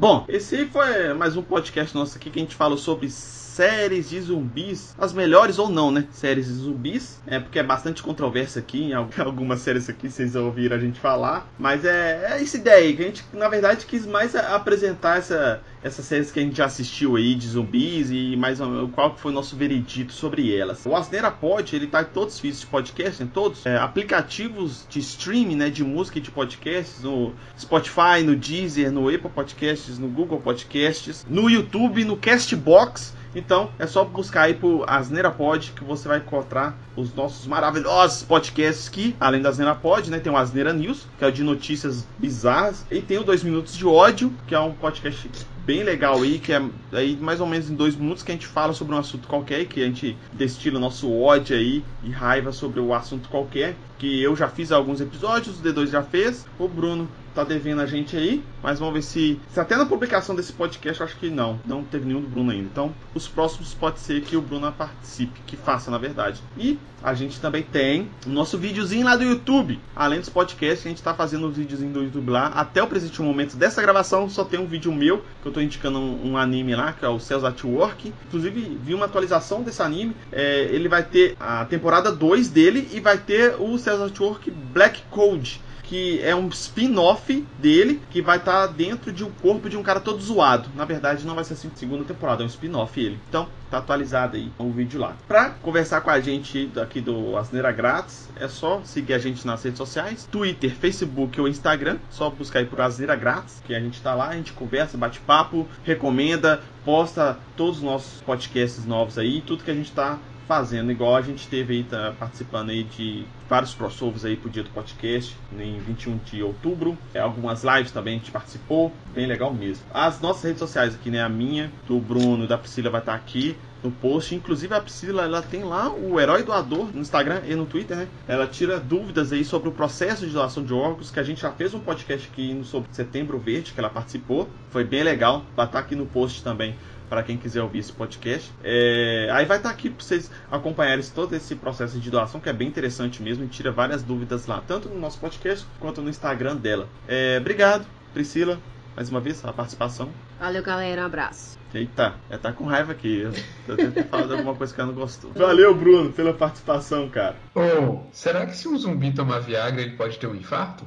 Bom, 0.00 0.24
esse 0.30 0.64
foi 0.64 1.12
mais 1.12 1.36
um 1.36 1.42
podcast 1.42 1.94
nosso 1.94 2.16
aqui 2.16 2.30
que 2.30 2.38
a 2.38 2.42
gente 2.42 2.54
falou 2.56 2.78
sobre 2.78 3.10
séries 3.50 4.08
de 4.08 4.20
zumbis, 4.20 4.94
as 4.98 5.12
melhores 5.12 5.58
ou 5.58 5.68
não, 5.68 5.90
né? 5.90 6.06
Séries 6.12 6.46
de 6.46 6.54
zumbis, 6.54 7.20
é 7.26 7.40
porque 7.40 7.58
é 7.58 7.62
bastante 7.62 8.02
controvérsia 8.02 8.60
aqui 8.60 8.84
em 8.84 8.92
algumas 9.18 9.60
séries 9.60 9.88
aqui, 9.88 10.08
vocês 10.08 10.36
ouviram 10.36 10.76
a 10.76 10.78
gente 10.78 11.00
falar, 11.00 11.48
mas 11.58 11.84
é, 11.84 12.30
é 12.30 12.42
essa 12.42 12.56
ideia 12.56 12.76
aí, 12.76 12.96
que 12.96 13.02
a 13.02 13.06
gente, 13.06 13.24
na 13.32 13.48
verdade, 13.48 13.86
quis 13.86 14.06
mais 14.06 14.36
apresentar 14.36 15.18
essa, 15.18 15.60
essas 15.82 16.04
séries 16.04 16.30
que 16.30 16.38
a 16.38 16.42
gente 16.42 16.56
já 16.56 16.66
assistiu 16.66 17.16
aí 17.16 17.34
de 17.34 17.48
zumbis 17.48 18.10
e 18.10 18.36
mais 18.36 18.58
qual 18.92 19.16
foi 19.16 19.32
o 19.32 19.34
nosso 19.34 19.56
veredito 19.56 20.12
sobre 20.12 20.56
elas. 20.56 20.86
O 20.86 20.94
Asneira 20.94 21.30
Pod, 21.30 21.74
ele 21.74 21.86
tá 21.86 22.02
em 22.02 22.06
todos 22.06 22.34
os 22.34 22.40
vídeos 22.40 22.60
de 22.60 22.66
podcast, 22.66 23.22
em 23.22 23.26
todos 23.26 23.66
é, 23.66 23.76
aplicativos 23.76 24.86
de 24.88 25.00
streaming, 25.00 25.56
né, 25.56 25.70
de 25.70 25.82
música 25.82 26.18
e 26.18 26.20
de 26.20 26.30
podcasts, 26.30 27.02
no 27.02 27.32
Spotify, 27.58 28.22
no 28.24 28.36
Deezer, 28.36 28.92
no 28.92 29.08
Apple 29.08 29.30
Podcasts, 29.30 29.98
no 29.98 30.08
Google 30.08 30.40
Podcasts, 30.40 31.26
no 31.28 31.50
YouTube, 31.50 32.04
no 32.04 32.16
Castbox 32.16 33.18
então 33.34 33.70
é 33.78 33.86
só 33.86 34.04
buscar 34.04 34.42
aí 34.42 34.54
por 34.54 34.84
Asneira 34.88 35.30
Pod 35.30 35.72
que 35.72 35.84
você 35.84 36.08
vai 36.08 36.18
encontrar 36.18 36.76
os 36.96 37.14
nossos 37.14 37.46
maravilhosos 37.46 38.22
podcasts 38.22 38.88
que, 38.88 39.14
além 39.20 39.40
da 39.40 39.48
Asneira 39.48 39.74
Pod, 39.74 40.10
né, 40.10 40.18
tem 40.18 40.32
o 40.32 40.36
Asneira 40.36 40.72
News, 40.72 41.06
que 41.18 41.24
é 41.24 41.28
o 41.28 41.32
de 41.32 41.42
notícias 41.42 42.06
bizarras, 42.18 42.84
e 42.90 43.00
tem 43.00 43.18
o 43.18 43.24
2 43.24 43.42
Minutos 43.42 43.76
de 43.76 43.86
Ódio, 43.86 44.32
que 44.46 44.54
é 44.54 44.60
um 44.60 44.72
podcast 44.72 45.28
bem 45.64 45.84
legal 45.84 46.20
aí, 46.20 46.38
que 46.38 46.52
é 46.52 46.62
aí 46.92 47.16
mais 47.20 47.40
ou 47.40 47.46
menos 47.46 47.70
em 47.70 47.74
dois 47.74 47.94
minutos 47.94 48.22
que 48.24 48.32
a 48.32 48.34
gente 48.34 48.46
fala 48.46 48.72
sobre 48.72 48.94
um 48.94 48.98
assunto 48.98 49.28
qualquer, 49.28 49.66
que 49.66 49.80
a 49.82 49.86
gente 49.86 50.16
destila 50.32 50.80
nosso 50.80 51.12
ódio 51.12 51.56
aí 51.56 51.84
e 52.02 52.10
raiva 52.10 52.50
sobre 52.50 52.80
o 52.80 52.92
assunto 52.92 53.28
qualquer. 53.28 53.76
Que 53.96 54.20
eu 54.22 54.34
já 54.34 54.48
fiz 54.48 54.72
alguns 54.72 55.00
episódios, 55.00 55.60
o 55.60 55.62
D2 55.62 55.88
já 55.88 56.02
fez, 56.02 56.46
o 56.58 56.66
Bruno 56.66 57.08
tá 57.34 57.44
devendo 57.44 57.80
a 57.80 57.86
gente 57.86 58.16
aí, 58.16 58.42
mas 58.62 58.78
vamos 58.78 58.94
ver 58.94 59.02
se, 59.02 59.40
se 59.52 59.60
até 59.60 59.76
na 59.76 59.86
publicação 59.86 60.34
desse 60.34 60.52
podcast 60.52 61.02
acho 61.02 61.16
que 61.16 61.30
não, 61.30 61.60
não 61.64 61.82
teve 61.82 62.06
nenhum 62.06 62.20
do 62.20 62.28
Bruno 62.28 62.50
ainda. 62.50 62.64
Então, 62.64 62.94
os 63.14 63.28
próximos 63.28 63.74
pode 63.74 64.00
ser 64.00 64.20
que 64.22 64.36
o 64.36 64.42
Bruno 64.42 64.70
participe, 64.72 65.40
que 65.46 65.56
faça 65.56 65.90
na 65.90 65.98
verdade. 65.98 66.42
E 66.56 66.78
a 67.02 67.14
gente 67.14 67.40
também 67.40 67.62
tem 67.62 68.10
o 68.26 68.30
nosso 68.30 68.58
videozinho 68.58 69.06
lá 69.06 69.16
do 69.16 69.24
YouTube. 69.24 69.80
Além 69.96 70.20
dos 70.20 70.28
podcasts, 70.28 70.84
a 70.84 70.88
gente 70.88 71.02
tá 71.02 71.14
fazendo 71.14 71.46
os 71.46 71.56
videozinhos 71.56 71.94
do 71.94 72.02
YouTube 72.02 72.30
lá. 72.30 72.48
Até 72.48 72.82
o 72.82 72.86
presente 72.86 73.22
momento 73.22 73.56
dessa 73.56 73.80
gravação, 73.80 74.28
só 74.28 74.44
tem 74.44 74.60
um 74.60 74.66
vídeo 74.66 74.92
meu, 74.92 75.24
que 75.42 75.48
eu 75.48 75.52
tô 75.52 75.60
indicando 75.60 75.98
um, 75.98 76.32
um 76.32 76.36
anime 76.36 76.74
lá, 76.74 76.92
que 76.92 77.04
é 77.04 77.08
o 77.08 77.18
Cells 77.18 77.46
at 77.46 77.64
Work. 77.64 78.12
Inclusive, 78.28 78.78
vi 78.82 78.94
uma 78.94 79.06
atualização 79.06 79.62
desse 79.62 79.82
anime. 79.82 80.14
É, 80.30 80.62
ele 80.64 80.88
vai 80.88 81.02
ter 81.02 81.36
a 81.40 81.64
temporada 81.64 82.12
2 82.12 82.48
dele 82.48 82.88
e 82.92 83.00
vai 83.00 83.16
ter 83.16 83.54
o 83.58 83.78
Cells 83.78 84.12
at 84.12 84.20
Work 84.20 84.50
Black 84.50 85.02
Code 85.10 85.60
que 85.90 86.22
é 86.22 86.36
um 86.36 86.46
spin-off 86.50 87.44
dele, 87.58 88.00
que 88.10 88.22
vai 88.22 88.36
estar 88.36 88.68
tá 88.68 88.72
dentro 88.72 89.12
de 89.12 89.24
um 89.24 89.30
corpo 89.32 89.68
de 89.68 89.76
um 89.76 89.82
cara 89.82 89.98
todo 89.98 90.22
zoado. 90.22 90.68
Na 90.76 90.84
verdade, 90.84 91.26
não 91.26 91.34
vai 91.34 91.42
ser 91.42 91.54
assim 91.54 91.68
segunda 91.74 92.04
temporada, 92.04 92.44
é 92.44 92.46
um 92.46 92.48
spin-off 92.48 93.00
ele. 93.00 93.18
Então, 93.28 93.48
tá 93.68 93.78
atualizado 93.78 94.36
aí 94.36 94.52
o 94.56 94.70
vídeo 94.70 95.00
lá. 95.00 95.16
Pra 95.26 95.50
conversar 95.50 96.00
com 96.02 96.10
a 96.10 96.20
gente 96.20 96.70
aqui 96.80 97.00
do 97.00 97.36
Asneira 97.36 97.72
Grátis, 97.72 98.28
é 98.36 98.46
só 98.46 98.80
seguir 98.84 99.14
a 99.14 99.18
gente 99.18 99.44
nas 99.44 99.64
redes 99.64 99.78
sociais, 99.78 100.28
Twitter, 100.30 100.72
Facebook 100.72 101.40
ou 101.40 101.48
Instagram, 101.48 101.98
só 102.08 102.30
buscar 102.30 102.60
aí 102.60 102.66
por 102.66 102.80
Asneira 102.80 103.16
Grátis, 103.16 103.60
que 103.66 103.74
a 103.74 103.80
gente 103.80 104.00
tá 104.00 104.14
lá, 104.14 104.28
a 104.28 104.36
gente 104.36 104.52
conversa, 104.52 104.96
bate 104.96 105.18
papo, 105.18 105.66
recomenda, 105.82 106.60
posta 106.84 107.36
todos 107.56 107.78
os 107.78 107.82
nossos 107.82 108.22
podcasts 108.22 108.86
novos 108.86 109.18
aí, 109.18 109.40
tudo 109.40 109.64
que 109.64 109.70
a 109.72 109.74
gente 109.74 109.90
tá 109.90 110.20
fazendo, 110.50 110.90
igual 110.90 111.14
a 111.14 111.22
gente 111.22 111.46
teve 111.46 111.74
aí, 111.74 111.84
tá 111.84 112.12
participando 112.18 112.70
aí 112.70 112.82
de 112.82 113.24
vários 113.48 113.72
crossovers 113.72 114.24
aí 114.24 114.36
pro 114.36 114.50
dia 114.50 114.64
do 114.64 114.70
podcast, 114.70 115.36
em 115.56 115.78
21 115.78 116.18
de 116.24 116.42
outubro. 116.42 116.98
É, 117.14 117.20
algumas 117.20 117.62
lives 117.62 117.92
também 117.92 118.16
a 118.16 118.18
gente 118.18 118.32
participou, 118.32 118.92
bem 119.14 119.28
legal 119.28 119.54
mesmo. 119.54 119.84
As 119.94 120.20
nossas 120.20 120.42
redes 120.42 120.58
sociais 120.58 120.92
aqui, 120.92 121.08
né? 121.08 121.22
A 121.22 121.28
minha, 121.28 121.70
do 121.86 122.00
Bruno 122.00 122.48
da 122.48 122.58
Priscila 122.58 122.90
vai 122.90 123.00
estar 123.00 123.12
tá 123.12 123.18
aqui 123.18 123.56
no 123.80 123.92
post. 123.92 124.34
Inclusive 124.34 124.74
a 124.74 124.80
Priscila, 124.80 125.22
ela 125.22 125.40
tem 125.40 125.62
lá 125.62 125.88
o 125.88 126.18
Herói 126.18 126.42
Doador 126.42 126.88
no 126.92 127.00
Instagram 127.00 127.42
e 127.46 127.54
no 127.54 127.64
Twitter, 127.64 127.96
né? 127.96 128.08
Ela 128.26 128.48
tira 128.48 128.80
dúvidas 128.80 129.32
aí 129.32 129.44
sobre 129.44 129.68
o 129.68 129.72
processo 129.72 130.26
de 130.26 130.32
doação 130.32 130.64
de 130.64 130.74
órgãos, 130.74 131.12
que 131.12 131.20
a 131.20 131.22
gente 131.22 131.42
já 131.42 131.52
fez 131.52 131.72
um 131.74 131.78
podcast 131.78 132.28
aqui 132.28 132.60
sobre 132.64 132.92
Setembro 132.92 133.38
Verde, 133.38 133.72
que 133.72 133.78
ela 133.78 133.88
participou. 133.88 134.48
Foi 134.70 134.82
bem 134.82 135.04
legal. 135.04 135.44
Vai 135.54 135.66
estar 135.66 135.78
aqui 135.78 135.94
no 135.94 136.06
post 136.06 136.42
também 136.42 136.74
para 137.10 137.24
quem 137.24 137.36
quiser 137.36 137.60
ouvir 137.60 137.80
esse 137.80 137.92
podcast. 137.92 138.50
É, 138.62 139.28
aí 139.32 139.44
vai 139.44 139.56
estar 139.56 139.68
tá 139.68 139.74
aqui 139.74 139.90
para 139.90 140.02
vocês 140.02 140.30
acompanharem 140.50 141.04
todo 141.12 141.34
esse 141.34 141.56
processo 141.56 141.98
de 141.98 142.08
doação, 142.08 142.40
que 142.40 142.48
é 142.48 142.52
bem 142.52 142.68
interessante 142.68 143.20
mesmo, 143.20 143.44
e 143.44 143.48
tira 143.48 143.72
várias 143.72 144.02
dúvidas 144.02 144.46
lá, 144.46 144.62
tanto 144.66 144.88
no 144.88 144.98
nosso 144.98 145.18
podcast 145.18 145.66
quanto 145.80 146.00
no 146.00 146.08
Instagram 146.08 146.54
dela. 146.56 146.88
É, 147.08 147.38
obrigado, 147.40 147.84
Priscila, 148.14 148.60
mais 148.94 149.10
uma 149.10 149.20
vez, 149.20 149.44
a 149.44 149.52
participação. 149.52 150.08
Valeu, 150.38 150.62
galera, 150.62 151.02
um 151.02 151.06
abraço. 151.06 151.58
Eita, 151.74 152.14
ela 152.28 152.38
tá 152.38 152.52
com 152.52 152.64
raiva 152.64 152.92
aqui. 152.92 153.20
Eu, 153.68 153.76
devo 153.76 153.92
ter 153.92 154.06
falado 154.06 154.32
alguma 154.32 154.54
coisa 154.54 154.74
que 154.74 154.80
ela 154.80 154.90
não 154.90 154.98
gostou. 154.98 155.32
Valeu, 155.32 155.74
Bruno, 155.74 156.12
pela 156.12 156.32
participação, 156.32 157.08
cara. 157.08 157.36
Oh, 157.54 158.00
será 158.12 158.46
que 158.46 158.56
se 158.56 158.66
um 158.66 158.76
zumbi 158.76 159.12
tomar 159.12 159.40
Viagra, 159.40 159.80
ele 159.82 159.96
pode 159.96 160.18
ter 160.18 160.26
um 160.26 160.34
infarto? 160.34 160.84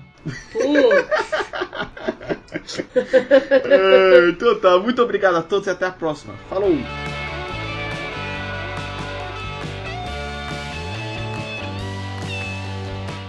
é, 0.56 1.53
então 4.30 4.60
tá, 4.60 4.78
muito 4.80 5.02
obrigado 5.02 5.36
a 5.36 5.42
todos 5.42 5.68
e 5.68 5.70
até 5.70 5.86
a 5.86 5.92
próxima. 5.92 6.34
Falou! 6.50 6.74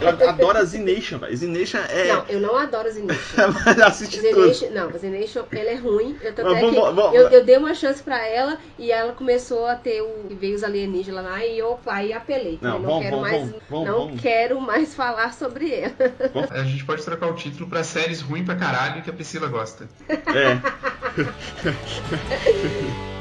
Eu 0.04 0.28
adoro 0.28 0.58
a 0.58 0.64
Zination, 0.64 1.18
velho. 1.18 1.36
Zination 1.36 1.78
é. 1.88 2.08
Não, 2.08 2.24
eu 2.28 2.40
não 2.40 2.56
adoro 2.56 2.88
a 2.88 2.90
Zination. 2.90 3.52
Mas 3.64 3.80
assiste 3.82 4.20
Zination, 4.20 4.70
Não, 4.70 4.88
a 4.88 4.98
Zination, 4.98 5.44
ela 5.52 5.70
é 5.70 5.74
ruim. 5.74 6.16
Eu, 6.20 6.30
até 6.30 6.42
vamos, 6.42 6.74
vamos, 6.74 7.14
eu, 7.14 7.28
eu, 7.28 7.44
dei 7.44 7.56
uma 7.56 7.74
chance 7.74 8.02
pra 8.02 8.26
ela 8.26 8.58
e 8.78 8.90
ela 8.90 9.12
começou 9.12 9.66
a 9.66 9.74
ter 9.74 10.02
o. 10.02 10.28
Veio 10.30 10.54
os 10.54 10.64
alienígenas 10.64 11.24
lá 11.24 11.44
e 11.44 11.58
eu 11.58 11.78
aí 11.86 12.12
apelei. 12.12 12.58
Não, 12.60 12.78
não 12.78 13.00
quero 13.00 13.16
vamos, 13.16 13.30
mais. 13.30 13.54
vamos, 13.68 13.88
não 13.88 14.16
quero 14.16 14.60
mais 14.60 14.94
falar 14.94 15.32
sobre 15.32 15.72
ela. 15.72 15.94
A 16.50 16.64
gente 16.64 16.84
pode 16.84 17.02
trocar 17.04 17.28
o 17.28 17.34
título 17.34 17.68
pra 17.68 17.84
séries 17.84 18.20
ruim 18.20 18.44
pra 18.44 18.56
caralho 18.56 19.02
que 19.02 19.10
a 19.10 19.12
Priscila 19.12 19.48
gosta. 19.48 19.88
É. 20.08 20.58